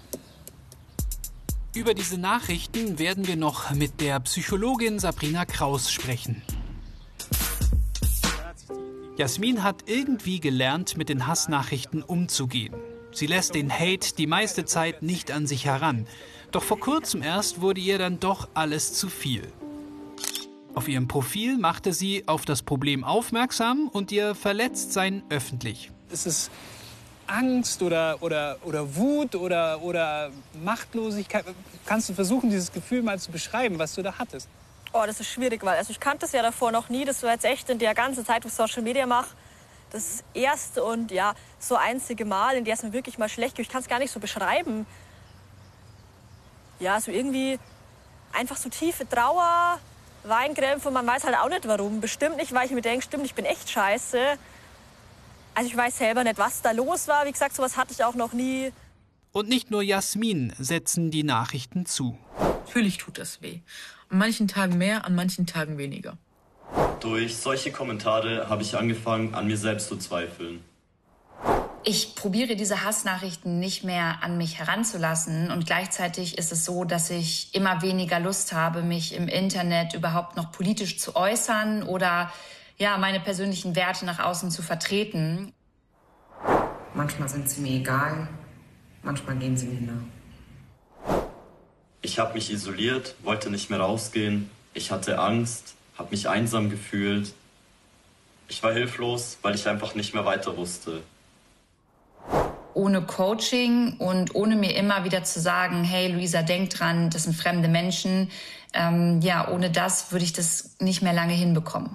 Über 1.75 1.95
diese 1.95 2.17
Nachrichten 2.17 2.99
werden 2.99 3.27
wir 3.27 3.37
noch 3.37 3.71
mit 3.73 4.01
der 4.01 4.21
Psychologin 4.21 4.99
Sabrina 5.01 5.45
Kraus 5.45 5.91
sprechen. 5.91 6.43
Jasmin 9.19 9.65
hat 9.65 9.83
irgendwie 9.87 10.39
gelernt, 10.39 10.97
mit 10.97 11.09
den 11.09 11.27
Hassnachrichten 11.27 12.05
umzugehen. 12.05 12.73
Sie 13.11 13.27
lässt 13.27 13.57
den 13.57 13.69
Hate 13.69 14.15
die 14.17 14.29
meiste 14.29 14.65
Zeit 14.65 15.03
nicht 15.03 15.33
an 15.33 15.49
sich 15.49 15.65
heran. 15.65 16.07
Doch 16.53 16.63
vor 16.63 16.79
kurzem 16.79 17.25
erst 17.25 17.61
wurde 17.61 17.81
ihr 17.81 17.99
dann 17.99 18.21
doch 18.21 18.49
alles 18.55 18.93
zu 18.93 19.09
viel. 19.09 19.43
Auf 20.73 20.87
ihrem 20.87 21.09
Profil 21.09 21.59
machte 21.59 21.93
sie 21.93 22.29
auf 22.29 22.45
das 22.45 22.63
Problem 22.63 23.03
aufmerksam 23.03 23.89
und 23.93 24.13
ihr 24.13 24.37
Verletztsein 24.37 25.25
öffentlich. 25.31 25.91
Ist 26.13 26.29
es 26.29 26.49
Angst 27.27 27.83
oder, 27.83 28.23
oder, 28.23 28.59
oder 28.63 28.95
Wut 28.95 29.35
oder, 29.35 29.83
oder 29.83 30.31
Machtlosigkeit? 30.63 31.45
Kannst 31.87 32.09
du 32.09 32.15
versuchen, 32.15 32.51
dieses 32.51 32.71
Gefühl 32.71 33.03
mal 33.03 33.19
zu 33.19 33.33
beschreiben, 33.33 33.81
was 33.81 33.97
du 33.97 34.03
da 34.03 34.17
hattest? 34.17 34.49
Oh, 34.93 35.03
das 35.07 35.21
ist 35.21 35.29
schwierig, 35.29 35.63
weil 35.65 35.77
also 35.77 35.91
ich 35.91 36.01
kannte 36.01 36.27
es 36.27 36.33
ja 36.33 36.43
davor 36.43 36.73
noch 36.73 36.89
nie. 36.89 37.05
Das 37.05 37.23
war 37.23 37.33
jetzt 37.33 37.45
echt 37.45 37.69
in 37.69 37.79
der 37.79 37.95
ganzen 37.95 38.25
Zeit, 38.25 38.45
wo 38.45 38.49
ich 38.49 38.55
Social 38.55 38.83
Media 38.83 39.07
mache, 39.07 39.29
das 39.91 40.25
erste 40.35 40.83
und 40.83 41.11
ja, 41.11 41.35
so 41.59 41.77
einzige 41.77 42.25
Mal, 42.25 42.57
in 42.57 42.65
der 42.65 42.75
es 42.75 42.83
mir 42.83 42.93
wirklich 42.93 43.19
mal 43.19 43.29
schlecht 43.29 43.57
geht. 43.57 43.67
Ich 43.67 43.73
kann 43.73 43.83
es 43.83 43.89
gar 43.89 43.99
nicht 43.99 44.11
so 44.11 44.21
beschreiben. 44.21 44.87
Ja, 46.81 47.01
so 47.01 47.11
irgendwie 47.11 47.59
einfach 48.33 48.57
so 48.57 48.69
tiefe 48.69 49.09
Trauer, 49.09 49.79
Weinkrämpfe 50.25 50.89
und 50.89 50.95
man 50.95 51.07
weiß 51.07 51.25
halt 51.25 51.37
auch 51.37 51.49
nicht 51.49 51.67
warum. 51.67 52.01
Bestimmt 52.01 52.37
nicht, 52.37 52.53
weil 52.55 52.67
ich 52.67 52.73
mir 52.73 52.83
denke, 52.83 53.05
stimmt, 53.05 53.25
ich 53.25 53.35
bin 53.35 53.45
echt 53.45 53.69
scheiße. 53.69 54.39
Also 55.55 55.71
ich 55.71 55.77
weiß 55.77 55.99
selber 55.99 56.25
nicht, 56.25 56.39
was 56.39 56.63
da 56.63 56.71
los 56.71 57.09
war. 57.09 57.27
Wie 57.27 57.33
gesagt, 57.33 57.57
sowas 57.57 57.77
hatte 57.77 57.93
ich 57.93 58.05
auch 58.05 58.15
noch 58.15 58.33
nie. 58.33 58.73
Und 59.33 59.49
nicht 59.49 59.71
nur 59.71 59.83
Jasmin 59.83 60.53
setzen 60.59 61.11
die 61.11 61.25
Nachrichten 61.25 61.85
zu. 61.85 62.17
Natürlich 62.67 62.99
tut 62.99 63.19
das 63.19 63.43
weh. 63.43 63.61
An 64.11 64.19
manchen 64.19 64.49
Tagen 64.49 64.79
mehr, 64.79 65.05
an 65.05 65.15
manchen 65.15 65.47
Tagen 65.47 65.77
weniger. 65.77 66.17
Durch 67.01 67.37
solche 67.37 67.71
Kommentare 67.71 68.49
habe 68.49 68.63
ich 68.63 68.77
angefangen, 68.77 69.35
an 69.35 69.47
mir 69.47 69.57
selbst 69.57 69.89
zu 69.89 69.97
zweifeln. 69.97 70.65
Ich 71.85 72.15
probiere 72.17 72.57
diese 72.57 72.85
Hassnachrichten 72.85 73.61
nicht 73.61 73.85
mehr 73.85 74.23
an 74.23 74.37
mich 74.37 74.59
heranzulassen 74.59 75.51
und 75.51 75.65
gleichzeitig 75.65 76.37
ist 76.37 76.53
es 76.53 76.65
so, 76.65 76.85
dass 76.85 77.09
ich 77.11 77.55
immer 77.55 77.83
weniger 77.83 78.19
Lust 78.19 78.53
habe, 78.53 78.83
mich 78.83 79.15
im 79.15 79.29
Internet 79.29 79.95
überhaupt 79.95 80.37
noch 80.37 80.53
politisch 80.53 80.99
zu 80.99 81.15
äußern 81.15 81.83
oder 81.83 82.33
ja, 82.77 82.99
meine 82.99 83.21
persönlichen 83.21 83.77
Werte 83.77 84.05
nach 84.05 84.19
außen 84.19 84.51
zu 84.51 84.63
vertreten. 84.63 85.53
Manchmal 86.95 87.29
sind 87.29 87.49
sie 87.49 87.61
mir 87.61 87.77
egal, 87.77 88.29
manchmal 89.03 89.37
gehen 89.37 89.57
sie 89.57 89.67
mir 89.67 89.93
nach. 89.93 90.18
Ich 92.09 92.19
habe 92.19 92.33
mich 92.33 92.51
isoliert, 92.51 93.17
wollte 93.23 93.51
nicht 93.51 93.69
mehr 93.69 93.81
rausgehen. 93.81 94.51
Ich 94.73 94.91
hatte 94.91 95.19
Angst, 95.19 95.75
habe 95.99 96.11
mich 96.11 96.27
einsam 96.27 96.71
gefühlt. 96.71 97.35
Ich 98.49 98.63
war 98.63 98.73
hilflos, 98.73 99.37
weil 99.43 99.55
ich 99.55 99.69
einfach 99.69 99.95
nicht 99.95 100.15
mehr 100.15 100.25
weiter 100.25 100.57
wusste. 100.57 101.03
Ohne 102.73 103.03
Coaching 103.03 103.99
und 103.99 104.35
ohne 104.35 104.57
mir 104.57 104.75
immer 104.75 105.05
wieder 105.05 105.23
zu 105.23 105.39
sagen, 105.39 105.85
hey 105.85 106.11
Luisa, 106.11 106.41
denk 106.41 106.71
dran, 106.71 107.11
das 107.11 107.25
sind 107.25 107.37
fremde 107.37 107.69
Menschen. 107.69 108.31
Ähm, 108.73 109.21
ja, 109.21 109.47
ohne 109.47 109.71
das 109.71 110.11
würde 110.11 110.25
ich 110.25 110.33
das 110.33 110.77
nicht 110.81 111.03
mehr 111.03 111.13
lange 111.13 111.35
hinbekommen. 111.35 111.91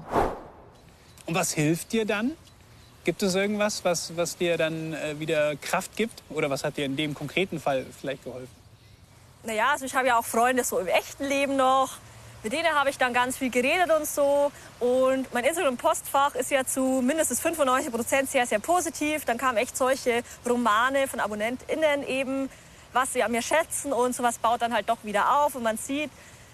Und 1.26 1.34
was 1.34 1.54
hilft 1.54 1.92
dir 1.92 2.06
dann? 2.06 2.34
Gibt 3.04 3.24
es 3.24 3.34
irgendwas, 3.34 3.84
was, 3.84 4.16
was 4.16 4.38
dir 4.38 4.58
dann 4.58 4.94
äh, 4.94 5.20
wieder 5.20 5.56
Kraft 5.56 5.96
gibt? 5.96 6.22
Oder 6.30 6.52
was 6.52 6.64
hat 6.64 6.78
dir 6.78 6.86
in 6.86 6.98
dem 6.98 7.16
konkreten 7.16 7.60
Fall 7.60 7.88
vielleicht 8.00 8.26
geholfen? 8.26 8.63
Naja, 9.44 9.72
also 9.72 9.86
ich 9.86 9.94
habe 9.96 10.08
ja 10.08 10.18
auch 10.18 10.26
Freunde 10.26 10.64
so 10.64 10.80
im 10.80 10.88
echten 10.88 11.26
Leben 11.26 11.56
noch. 11.56 11.98
Mit 12.44 12.52
denen 12.52 12.74
habe 12.76 12.90
ich 12.90 12.98
dann 12.98 13.14
ganz 13.14 13.38
viel 13.38 13.50
geredet 13.50 13.90
und 13.90 14.06
so. 14.06 14.52
Und 14.80 15.34
mein 15.34 15.46
Instagram-Postfach 15.46 16.36
ist 16.36 16.52
ja 16.52 16.66
zu 16.66 17.02
mindestens 17.02 17.40
95 17.40 17.92
Prozent 17.92 18.30
sehr, 18.30 18.46
sehr 18.46 18.60
positiv. 18.60 19.24
Dann 19.26 19.38
kamen 19.38 19.58
echt 19.58 19.78
solche 19.78 20.24
Romane 20.48 21.08
von 21.08 21.20
AbonnentInnen 21.22 22.06
eben, 22.06 22.50
was 22.92 23.14
sie 23.14 23.24
an 23.24 23.32
mir 23.32 23.42
schätzen 23.42 23.94
und 23.94 24.16
sowas 24.16 24.38
baut 24.40 24.62
dann 24.62 24.74
halt 24.74 24.90
doch 24.90 24.98
wieder 25.04 25.40
auf. 25.44 25.56
Und 25.56 25.64
man 25.64 25.78
sieht, 25.78 26.12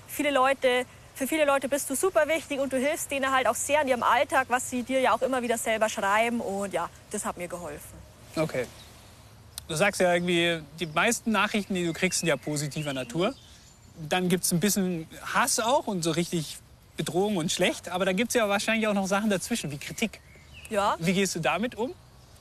viele 0.07 0.31
Leute, 0.31 0.85
für 1.15 1.27
viele 1.27 1.45
Leute 1.45 1.69
bist 1.69 1.89
du 1.89 1.95
super 1.95 2.27
wichtig 2.27 2.59
und 2.59 2.71
du 2.71 2.77
hilfst 2.77 3.09
denen 3.09 3.31
halt 3.31 3.47
auch 3.47 3.55
sehr 3.55 3.81
in 3.81 3.87
ihrem 3.87 4.03
Alltag, 4.03 4.45
was 4.49 4.69
sie 4.69 4.83
dir 4.83 4.99
ja 4.99 5.13
auch 5.13 5.21
immer 5.21 5.41
wieder 5.41 5.57
selber 5.57 5.89
schreiben. 5.89 6.39
Und 6.39 6.71
ja, 6.71 6.89
das 7.11 7.25
hat 7.25 7.37
mir 7.37 7.47
geholfen. 7.47 7.97
Okay. 8.35 8.67
Du 9.69 9.75
sagst 9.75 10.01
ja 10.01 10.11
irgendwie, 10.11 10.63
die 10.79 10.87
meisten 10.87 11.31
Nachrichten, 11.31 11.75
die 11.75 11.85
du 11.85 11.93
kriegst, 11.93 12.21
sind 12.21 12.27
ja 12.27 12.37
positiver 12.37 12.91
Natur. 12.91 13.35
Dann 14.09 14.27
gibt 14.27 14.43
es 14.43 14.51
ein 14.51 14.59
bisschen 14.59 15.07
Hass 15.21 15.59
auch 15.59 15.85
und 15.85 16.03
so 16.03 16.09
richtig 16.09 16.57
Bedrohung 16.97 17.37
und 17.37 17.51
schlecht. 17.51 17.87
Aber 17.87 18.03
dann 18.03 18.15
gibt 18.15 18.29
es 18.29 18.33
ja 18.33 18.49
wahrscheinlich 18.49 18.87
auch 18.87 18.95
noch 18.95 19.05
Sachen 19.05 19.29
dazwischen, 19.29 19.69
wie 19.69 19.77
Kritik. 19.77 20.21
Ja. 20.71 20.95
Wie 20.97 21.13
gehst 21.13 21.35
du 21.35 21.39
damit 21.39 21.75
um? 21.75 21.93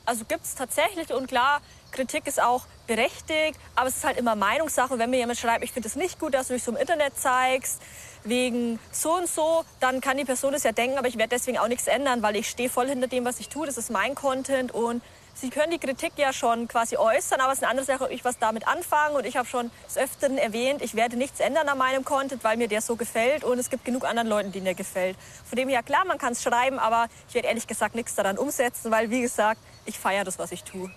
Also 0.07 0.25
gibt 0.25 0.43
es 0.43 0.55
tatsächlich 0.55 1.13
und 1.13 1.27
klar, 1.27 1.61
Kritik 1.91 2.27
ist 2.27 2.41
auch 2.41 2.65
berechtigt, 2.87 3.61
aber 3.75 3.89
es 3.89 3.99
ist 3.99 4.05
halt 4.05 4.17
immer 4.17 4.35
Meinungssache. 4.35 4.95
Und 4.95 4.99
wenn 4.99 5.11
mir 5.11 5.19
jemand 5.19 5.39
schreibt, 5.39 5.63
ich 5.63 5.73
finde 5.73 5.87
es 5.87 5.97
nicht 5.97 6.19
gut, 6.19 6.33
dass 6.33 6.49
du 6.49 6.55
dich 6.55 6.63
so 6.63 6.71
im 6.71 6.79
Internet 6.79 7.19
zeigst, 7.19 7.83
wegen 8.25 8.79
so 8.91 9.17
und 9.17 9.29
so, 9.29 9.67
dann 9.81 10.01
kann 10.01 10.17
die 10.17 10.25
Person 10.25 10.55
es 10.55 10.63
ja 10.63 10.73
denken, 10.73 10.97
aber 10.97 11.09
ich 11.09 11.19
werde 11.19 11.37
deswegen 11.37 11.59
auch 11.59 11.69
nichts 11.69 11.89
ändern, 11.89 12.23
weil 12.23 12.37
ich 12.37 12.49
stehe 12.49 12.71
voll 12.71 12.89
hinter 12.89 13.07
dem, 13.07 13.27
was 13.27 13.39
ich 13.39 13.51
tue. 13.51 13.67
Das 13.67 13.77
ist 13.77 13.91
mein 13.91 14.15
Content 14.15 14.73
und 14.73 15.03
Sie 15.41 15.51
können 15.51 15.71
die 15.71 15.79
Kritik 15.79 16.15
ja 16.17 16.33
schon 16.33 16.67
quasi 16.67 16.97
äußern, 16.97 17.41
aber 17.41 17.53
es 17.53 17.59
ist 17.59 17.63
eine 17.63 17.71
andere 17.71 17.87
Sache, 17.87 18.05
ob 18.05 18.11
ich 18.11 18.25
was 18.25 18.39
damit 18.39 18.67
anfange. 18.67 19.19
Und 19.19 19.25
ich 19.25 19.37
habe 19.37 19.49
schon 19.49 19.71
des 19.87 19.97
Öfteren 19.97 20.37
erwähnt, 20.37 20.83
ich 20.83 20.97
werde 20.97 21.17
nichts 21.17 21.39
ändern 21.39 21.69
an 21.69 21.79
meinem 21.79 22.05
Content, 22.05 22.43
weil 22.43 22.57
mir 22.57 22.67
der 22.67 22.81
so 22.81 22.97
gefällt. 22.97 23.45
Und 23.45 23.59
es 23.61 23.71
gibt 23.71 23.85
genug 23.85 24.05
anderen 24.05 24.29
Leuten, 24.29 24.51
denen 24.51 24.65
der 24.65 24.75
gefällt. 24.75 25.17
Von 25.49 25.57
dem 25.57 25.69
her, 25.69 25.85
klar, 25.85 26.05
man 26.05 26.19
kann 26.19 26.33
es 26.33 26.43
schreiben, 26.43 26.81
aber 26.81 27.07
ich 27.29 27.35
werde 27.35 27.47
ehrlich 27.47 27.69
gesagt 27.69 27.95
nichts 27.95 28.17
daran 28.17 28.37
umsetzen, 28.37 28.91
weil, 28.91 29.11
wie 29.11 29.21
gesagt, 29.21 29.61
ich 29.87 29.97
feiere 29.97 30.25
das, 30.25 30.41
was 30.41 30.51
ich 30.51 30.65
tue. 30.65 30.91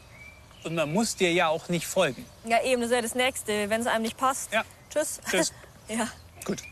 Und 0.64 0.74
man 0.74 0.92
muss 0.92 1.16
dir 1.16 1.32
ja 1.32 1.48
auch 1.50 1.70
nicht 1.70 1.86
folgen. 1.86 2.26
Ja, 2.44 2.64
eben, 2.64 2.82
das 2.82 2.90
ist 2.90 2.96
ja 2.96 3.02
das 3.02 3.16
Nächste. 3.16 3.70
Wenn 3.70 3.82
es 3.82 3.88
einem 3.88 4.04
nicht 4.04 4.18
passt, 4.18 4.52
ja. 4.52 4.64
tschüss. 4.90 5.20
Tschüss. 5.30 5.54
ja. 5.88 6.08
Gut. 6.46 6.64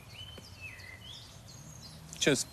Tschüss. 2.20 2.48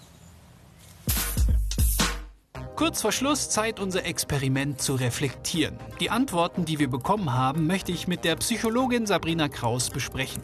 Kurz 2.76 3.00
vor 3.00 3.10
Schluss 3.10 3.48
Zeit, 3.48 3.80
unser 3.80 4.04
Experiment 4.04 4.82
zu 4.82 4.96
reflektieren. 4.96 5.78
Die 5.98 6.10
Antworten, 6.10 6.66
die 6.66 6.78
wir 6.78 6.90
bekommen 6.90 7.32
haben, 7.32 7.66
möchte 7.66 7.90
ich 7.90 8.06
mit 8.06 8.22
der 8.22 8.36
Psychologin 8.36 9.06
Sabrina 9.06 9.48
Kraus 9.48 9.88
besprechen. 9.88 10.42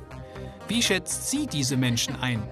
Wie 0.66 0.83
schätzt 0.83 1.31
sie 1.31 1.47
diese 1.47 1.77
Menschen 1.77 2.18
ein? 2.23 2.42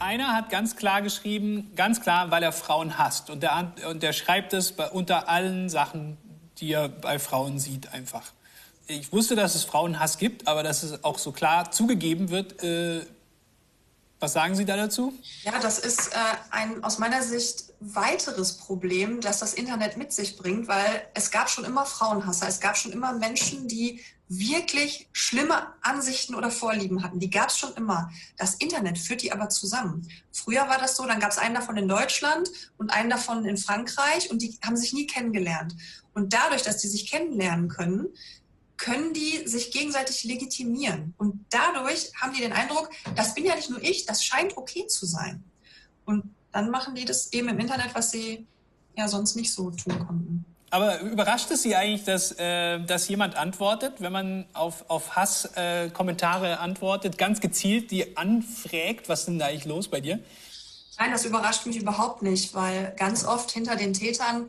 Einer 0.00 0.34
hat 0.34 0.50
ganz 0.50 0.76
klar 0.76 1.00
geschrieben, 1.00 1.72
ganz 1.76 2.02
klar, 2.02 2.30
weil 2.30 2.42
er 2.42 2.52
Frauen 2.52 2.98
hasst. 2.98 3.30
Und 3.30 3.42
der, 3.42 3.72
und 3.88 4.02
der 4.02 4.12
schreibt 4.12 4.52
es 4.52 4.72
bei, 4.72 4.90
unter 4.90 5.30
allen 5.30 5.70
Sachen, 5.70 6.18
die 6.58 6.72
er 6.72 6.90
bei 6.90 7.18
Frauen 7.18 7.58
sieht, 7.58 7.94
einfach. 7.94 8.32
Ich 8.86 9.10
wusste, 9.14 9.34
dass 9.34 9.54
es 9.54 9.64
Frauenhass 9.64 10.18
gibt, 10.18 10.46
aber 10.46 10.62
dass 10.62 10.82
es 10.82 11.04
auch 11.04 11.16
so 11.16 11.32
klar 11.32 11.70
zugegeben 11.70 12.28
wird, 12.28 12.62
äh, 12.62 13.06
was 14.18 14.34
sagen 14.34 14.54
Sie 14.54 14.66
da 14.66 14.76
dazu? 14.76 15.14
Ja, 15.42 15.58
das 15.58 15.78
ist 15.78 16.08
äh, 16.08 16.18
ein 16.50 16.84
aus 16.84 16.98
meiner 16.98 17.22
Sicht 17.22 17.69
weiteres 17.80 18.58
Problem, 18.58 19.20
das 19.20 19.38
das 19.38 19.54
Internet 19.54 19.96
mit 19.96 20.12
sich 20.12 20.36
bringt, 20.36 20.68
weil 20.68 21.08
es 21.14 21.30
gab 21.30 21.48
schon 21.48 21.64
immer 21.64 21.86
Frauenhasser. 21.86 22.46
Es 22.46 22.60
gab 22.60 22.76
schon 22.76 22.92
immer 22.92 23.14
Menschen, 23.14 23.68
die 23.68 24.00
wirklich 24.28 25.08
schlimme 25.12 25.66
Ansichten 25.80 26.34
oder 26.34 26.50
Vorlieben 26.50 27.02
hatten. 27.02 27.18
Die 27.18 27.30
gab 27.30 27.48
es 27.48 27.58
schon 27.58 27.74
immer. 27.74 28.12
Das 28.36 28.54
Internet 28.54 28.98
führt 28.98 29.22
die 29.22 29.32
aber 29.32 29.48
zusammen. 29.48 30.06
Früher 30.30 30.68
war 30.68 30.78
das 30.78 30.96
so, 30.96 31.06
dann 31.06 31.18
gab 31.18 31.32
es 31.32 31.38
einen 31.38 31.54
davon 31.54 31.76
in 31.76 31.88
Deutschland 31.88 32.48
und 32.76 32.90
einen 32.90 33.10
davon 33.10 33.44
in 33.44 33.56
Frankreich 33.56 34.30
und 34.30 34.42
die 34.42 34.56
haben 34.62 34.76
sich 34.76 34.92
nie 34.92 35.06
kennengelernt. 35.06 35.74
Und 36.12 36.32
dadurch, 36.32 36.62
dass 36.62 36.76
die 36.78 36.88
sich 36.88 37.10
kennenlernen 37.10 37.68
können, 37.68 38.08
können 38.76 39.12
die 39.12 39.48
sich 39.48 39.72
gegenseitig 39.72 40.24
legitimieren. 40.24 41.14
Und 41.18 41.44
dadurch 41.50 42.12
haben 42.20 42.32
die 42.32 42.40
den 42.40 42.52
Eindruck, 42.52 42.90
das 43.16 43.34
bin 43.34 43.46
ja 43.46 43.56
nicht 43.56 43.70
nur 43.70 43.82
ich, 43.82 44.06
das 44.06 44.24
scheint 44.24 44.56
okay 44.56 44.86
zu 44.86 45.06
sein. 45.06 45.42
Und 46.04 46.34
dann 46.52 46.70
machen 46.70 46.94
die 46.94 47.04
das 47.04 47.32
eben 47.32 47.48
im 47.48 47.58
Internet, 47.58 47.94
was 47.94 48.10
sie 48.10 48.46
ja 48.96 49.08
sonst 49.08 49.36
nicht 49.36 49.52
so 49.52 49.70
tun 49.70 49.98
konnten. 50.06 50.44
Aber 50.72 51.00
überrascht 51.00 51.50
es 51.50 51.62
Sie 51.62 51.74
eigentlich, 51.74 52.04
dass, 52.04 52.32
äh, 52.38 52.78
dass 52.84 53.08
jemand 53.08 53.34
antwortet, 53.34 53.94
wenn 53.98 54.12
man 54.12 54.46
auf, 54.52 54.84
auf 54.88 55.16
Hasskommentare 55.16 56.50
äh, 56.50 56.54
antwortet, 56.54 57.18
ganz 57.18 57.40
gezielt 57.40 57.90
die 57.90 58.16
anfragt? 58.16 59.08
Was 59.08 59.20
ist 59.20 59.28
denn 59.28 59.40
da 59.40 59.46
eigentlich 59.46 59.64
los 59.64 59.88
bei 59.88 60.00
dir? 60.00 60.20
Nein, 60.96 61.10
das 61.10 61.24
überrascht 61.24 61.66
mich 61.66 61.78
überhaupt 61.78 62.22
nicht, 62.22 62.54
weil 62.54 62.94
ganz 62.96 63.24
oft 63.24 63.50
hinter 63.50 63.74
den 63.74 63.94
Tätern 63.94 64.48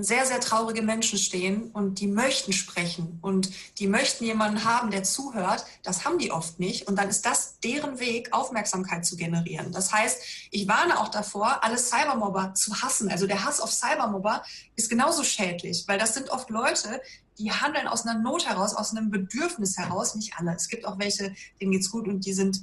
sehr, 0.00 0.26
sehr 0.26 0.40
traurige 0.40 0.82
Menschen 0.82 1.18
stehen 1.18 1.70
und 1.72 2.00
die 2.00 2.06
möchten 2.06 2.52
sprechen 2.52 3.18
und 3.20 3.50
die 3.78 3.86
möchten 3.86 4.24
jemanden 4.24 4.64
haben, 4.64 4.90
der 4.90 5.04
zuhört. 5.04 5.64
Das 5.82 6.04
haben 6.04 6.18
die 6.18 6.32
oft 6.32 6.58
nicht. 6.58 6.88
Und 6.88 6.96
dann 6.96 7.08
ist 7.08 7.26
das 7.26 7.60
deren 7.60 8.00
Weg, 8.00 8.32
Aufmerksamkeit 8.32 9.04
zu 9.04 9.16
generieren. 9.16 9.70
Das 9.70 9.92
heißt, 9.92 10.22
ich 10.50 10.66
warne 10.66 10.98
auch 10.98 11.08
davor, 11.08 11.62
alle 11.62 11.78
Cybermobber 11.78 12.54
zu 12.54 12.80
hassen. 12.82 13.10
Also 13.10 13.26
der 13.26 13.44
Hass 13.44 13.60
auf 13.60 13.72
Cybermobber 13.72 14.42
ist 14.74 14.88
genauso 14.88 15.22
schädlich, 15.22 15.84
weil 15.86 15.98
das 15.98 16.14
sind 16.14 16.30
oft 16.30 16.50
Leute, 16.50 17.00
die 17.38 17.52
handeln 17.52 17.86
aus 17.86 18.06
einer 18.06 18.18
Not 18.18 18.48
heraus, 18.48 18.74
aus 18.74 18.90
einem 18.90 19.10
Bedürfnis 19.10 19.76
heraus. 19.76 20.14
Nicht 20.14 20.34
alle. 20.38 20.54
Es 20.54 20.68
gibt 20.68 20.86
auch 20.86 20.98
welche, 20.98 21.34
denen 21.60 21.72
geht's 21.72 21.90
gut 21.90 22.08
und 22.08 22.24
die 22.26 22.32
sind 22.32 22.62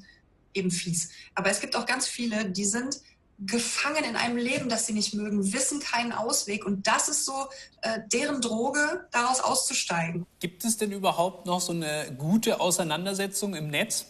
eben 0.54 0.72
fies. 0.72 1.10
Aber 1.36 1.50
es 1.50 1.60
gibt 1.60 1.76
auch 1.76 1.86
ganz 1.86 2.08
viele, 2.08 2.50
die 2.50 2.66
sind 2.66 3.00
gefangen 3.40 4.04
in 4.06 4.16
einem 4.16 4.38
Leben, 4.38 4.70
das 4.70 4.86
sie 4.88 4.94
nicht 4.94 5.14
mögen, 5.14 5.52
wissen 5.52 5.80
keinen 5.80 6.14
Ausweg. 6.14 6.66
Und 6.66 6.88
das 6.88 7.10
ist 7.10 7.26
so 7.26 7.48
äh, 7.82 8.00
deren 8.12 8.42
Droge, 8.42 9.08
daraus 9.12 9.42
auszusteigen. 9.42 10.26
Gibt 10.40 10.64
es 10.64 10.78
denn 10.78 10.92
überhaupt 10.92 11.46
noch 11.46 11.60
so 11.60 11.74
eine 11.74 12.16
gute 12.18 12.60
Auseinandersetzung 12.60 13.56
im 13.56 13.68
Netz? 13.70 14.06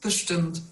Bestimmt. 0.00 0.62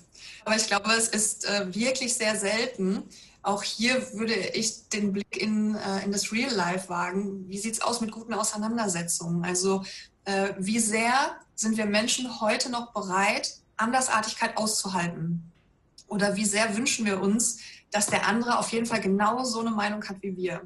Aber 0.44 0.56
ich 0.56 0.66
glaube, 0.66 0.92
es 0.92 1.08
ist 1.08 1.44
äh, 1.46 1.74
wirklich 1.74 2.14
sehr 2.14 2.36
selten. 2.36 3.02
Auch 3.42 3.62
hier 3.62 4.12
würde 4.14 4.34
ich 4.34 4.88
den 4.88 5.12
Blick 5.12 5.36
in, 5.36 5.74
äh, 5.74 6.04
in 6.04 6.12
das 6.12 6.32
Real 6.32 6.52
Life 6.52 6.88
wagen. 6.88 7.48
Wie 7.48 7.58
sieht 7.58 7.74
es 7.74 7.80
aus 7.80 8.00
mit 8.00 8.12
guten 8.12 8.34
Auseinandersetzungen? 8.34 9.44
Also 9.44 9.84
äh, 10.24 10.54
wie 10.58 10.78
sehr 10.78 11.36
sind 11.54 11.76
wir 11.76 11.86
Menschen 11.86 12.40
heute 12.40 12.70
noch 12.70 12.92
bereit, 12.92 13.56
Andersartigkeit 13.76 14.56
auszuhalten? 14.56 15.50
Oder 16.08 16.36
wie 16.36 16.44
sehr 16.44 16.76
wünschen 16.76 17.06
wir 17.06 17.20
uns, 17.20 17.58
dass 17.90 18.06
der 18.06 18.26
andere 18.26 18.58
auf 18.58 18.70
jeden 18.72 18.86
Fall 18.86 19.00
genau 19.00 19.44
so 19.44 19.60
eine 19.60 19.70
Meinung 19.70 20.06
hat 20.08 20.16
wie 20.22 20.36
wir? 20.36 20.62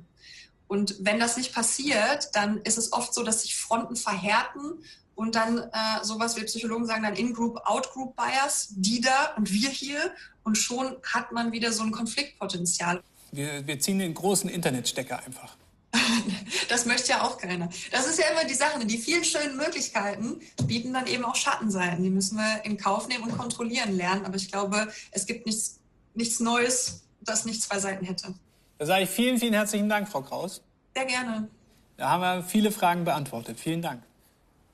Und 0.68 0.96
wenn 1.00 1.20
das 1.20 1.36
nicht 1.36 1.54
passiert, 1.54 2.30
dann 2.32 2.62
ist 2.62 2.78
es 2.78 2.92
oft 2.92 3.12
so, 3.12 3.22
dass 3.22 3.42
sich 3.42 3.56
Fronten 3.56 3.94
verhärten 3.94 4.82
und 5.14 5.34
dann 5.34 5.58
äh, 5.58 5.70
sowas, 6.02 6.36
wie 6.36 6.44
Psychologen 6.44 6.86
sagen, 6.86 7.02
dann 7.02 7.14
In-Group, 7.14 7.58
Out-Group-Bias, 7.64 8.68
die 8.76 9.00
da 9.02 9.34
und 9.36 9.52
wir 9.52 9.68
hier. 9.68 10.14
Und 10.44 10.56
schon 10.56 10.96
hat 11.02 11.32
man 11.32 11.52
wieder 11.52 11.72
so 11.72 11.82
ein 11.82 11.92
Konfliktpotenzial. 11.92 13.02
Wir, 13.32 13.66
wir 13.66 13.78
ziehen 13.78 13.98
den 13.98 14.14
großen 14.14 14.48
Internetstecker 14.48 15.22
einfach. 15.24 15.56
das 16.68 16.86
möchte 16.86 17.10
ja 17.10 17.22
auch 17.22 17.38
keiner. 17.38 17.68
Das 17.90 18.06
ist 18.06 18.18
ja 18.18 18.26
immer 18.30 18.44
die 18.44 18.54
Sache. 18.54 18.84
Die 18.84 18.98
vielen 18.98 19.24
schönen 19.24 19.56
Möglichkeiten 19.56 20.40
bieten 20.64 20.92
dann 20.92 21.06
eben 21.06 21.24
auch 21.24 21.36
Schattenseiten. 21.36 22.02
Die 22.02 22.10
müssen 22.10 22.38
wir 22.38 22.64
in 22.64 22.76
Kauf 22.76 23.08
nehmen 23.08 23.24
und 23.24 23.36
kontrollieren 23.36 23.96
lernen. 23.96 24.24
Aber 24.24 24.36
ich 24.36 24.50
glaube, 24.50 24.88
es 25.10 25.26
gibt 25.26 25.46
nichts, 25.46 25.78
nichts 26.14 26.40
Neues, 26.40 27.02
das 27.20 27.44
nicht 27.44 27.62
zwei 27.62 27.78
Seiten 27.78 28.04
hätte. 28.04 28.34
Da 28.78 28.86
sage 28.86 29.04
ich 29.04 29.10
vielen, 29.10 29.38
vielen 29.38 29.54
herzlichen 29.54 29.88
Dank, 29.88 30.08
Frau 30.08 30.22
Kraus. 30.22 30.62
Sehr 30.94 31.04
gerne. 31.04 31.48
Da 31.96 32.10
haben 32.10 32.20
wir 32.20 32.42
viele 32.42 32.72
Fragen 32.72 33.04
beantwortet. 33.04 33.60
Vielen 33.60 33.82
Dank. 33.82 34.02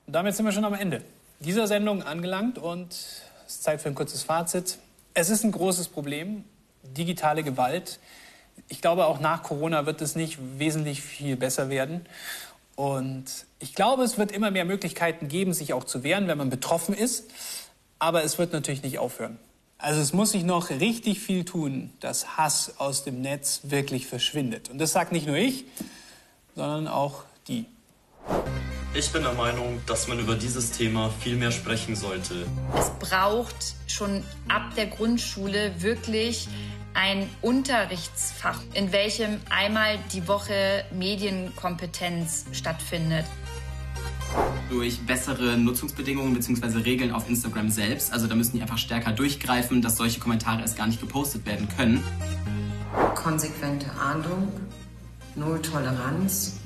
Und 0.07 0.13
damit 0.13 0.35
sind 0.35 0.45
wir 0.45 0.51
schon 0.51 0.65
am 0.65 0.73
Ende 0.73 1.03
dieser 1.39 1.67
Sendung 1.67 2.03
angelangt 2.03 2.57
und 2.57 2.91
es 2.91 3.55
ist 3.55 3.63
Zeit 3.63 3.81
für 3.81 3.89
ein 3.89 3.95
kurzes 3.95 4.23
Fazit. 4.23 4.77
Es 5.13 5.29
ist 5.29 5.43
ein 5.43 5.51
großes 5.51 5.87
Problem, 5.87 6.43
digitale 6.83 7.43
Gewalt 7.43 7.99
ich 8.69 8.81
glaube, 8.81 9.05
auch 9.07 9.19
nach 9.19 9.43
Corona 9.43 9.85
wird 9.85 10.01
es 10.01 10.15
nicht 10.15 10.37
wesentlich 10.57 11.01
viel 11.01 11.35
besser 11.35 11.69
werden. 11.69 12.05
Und 12.75 13.25
ich 13.59 13.75
glaube, 13.75 14.03
es 14.03 14.17
wird 14.17 14.31
immer 14.31 14.51
mehr 14.51 14.63
Möglichkeiten 14.63 15.27
geben, 15.27 15.53
sich 15.53 15.73
auch 15.73 15.83
zu 15.83 16.03
wehren, 16.03 16.27
wenn 16.27 16.37
man 16.37 16.49
betroffen 16.49 16.95
ist. 16.95 17.29
Aber 17.97 18.23
es 18.23 18.37
wird 18.37 18.53
natürlich 18.53 18.83
nicht 18.83 18.99
aufhören. 18.99 19.37
Also 19.77 19.99
es 20.01 20.13
muss 20.13 20.31
sich 20.31 20.43
noch 20.43 20.69
richtig 20.69 21.19
viel 21.19 21.45
tun, 21.45 21.91
dass 21.99 22.37
Hass 22.37 22.75
aus 22.77 23.03
dem 23.03 23.21
Netz 23.21 23.61
wirklich 23.63 24.07
verschwindet. 24.07 24.69
Und 24.69 24.77
das 24.77 24.91
sagt 24.91 25.11
nicht 25.11 25.25
nur 25.25 25.35
ich, 25.35 25.65
sondern 26.55 26.87
auch 26.87 27.23
die. 27.47 27.65
Ich 28.93 29.11
bin 29.11 29.23
der 29.23 29.33
Meinung, 29.33 29.81
dass 29.85 30.07
man 30.07 30.19
über 30.19 30.35
dieses 30.35 30.71
Thema 30.71 31.09
viel 31.21 31.35
mehr 31.35 31.51
sprechen 31.51 31.95
sollte. 31.95 32.45
Es 32.77 32.91
braucht 32.99 33.75
schon 33.87 34.23
ab 34.47 34.73
der 34.75 34.87
Grundschule 34.87 35.81
wirklich 35.81 36.47
ein 36.93 37.29
Unterrichtsfach, 37.41 38.61
in 38.73 38.91
welchem 38.91 39.39
einmal 39.49 39.97
die 40.13 40.27
Woche 40.27 40.85
Medienkompetenz 40.91 42.45
stattfindet. 42.51 43.25
Durch 44.69 44.99
bessere 44.99 45.57
Nutzungsbedingungen 45.57 46.33
bzw. 46.33 46.79
Regeln 46.79 47.11
auf 47.11 47.27
Instagram 47.27 47.69
selbst. 47.69 48.13
Also 48.13 48.27
da 48.27 48.35
müssen 48.35 48.57
die 48.57 48.61
einfach 48.61 48.77
stärker 48.77 49.11
durchgreifen, 49.11 49.81
dass 49.81 49.97
solche 49.97 50.19
Kommentare 50.19 50.61
erst 50.61 50.77
gar 50.77 50.87
nicht 50.87 51.01
gepostet 51.01 51.45
werden 51.45 51.67
können. 51.75 52.03
Konsequente 53.15 53.89
Ahndung, 53.99 54.51
Null 55.35 55.61
Toleranz, 55.61 56.59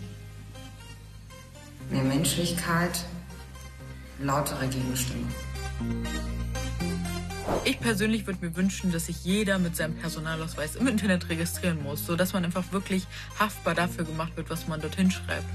mehr 1.90 2.04
Menschlichkeit, 2.04 3.06
lautere 4.20 4.68
Gegenstimme. 4.68 5.28
Ich 7.66 7.80
persönlich 7.80 8.28
würde 8.28 8.46
mir 8.46 8.56
wünschen, 8.56 8.92
dass 8.92 9.06
sich 9.06 9.24
jeder 9.24 9.60
mit 9.60 9.76
seinem 9.76 9.96
Personalausweis 9.96 10.76
im 10.76 10.88
Internet 10.88 11.30
registrieren 11.30 11.82
muss, 11.84 12.06
sodass 12.06 12.34
man 12.34 12.44
einfach 12.44 12.72
wirklich 12.72 13.06
haftbar 13.40 13.74
dafür 13.74 14.06
gemacht 14.06 14.36
wird, 14.36 14.50
was 14.50 14.68
man 14.68 14.82
dorthin 14.82 15.12
schreibt. 15.12 15.46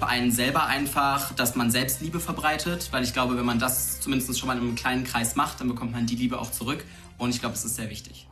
Bei 0.00 0.06
einen 0.06 0.32
selber 0.32 0.66
einfach, 0.66 1.34
dass 1.34 1.54
man 1.54 1.70
Selbstliebe 1.70 2.20
verbreitet, 2.20 2.88
weil 2.90 3.02
ich 3.04 3.12
glaube, 3.12 3.36
wenn 3.36 3.46
man 3.46 3.58
das 3.58 4.00
zumindest 4.00 4.38
schon 4.38 4.46
mal 4.46 4.56
in 4.56 4.62
einem 4.62 4.74
kleinen 4.74 5.04
Kreis 5.04 5.36
macht, 5.36 5.60
dann 5.60 5.68
bekommt 5.68 5.92
man 5.92 6.06
die 6.06 6.16
Liebe 6.16 6.38
auch 6.38 6.50
zurück 6.50 6.84
und 7.18 7.30
ich 7.30 7.40
glaube, 7.40 7.54
es 7.54 7.64
ist 7.64 7.76
sehr 7.76 7.90
wichtig. 7.90 8.26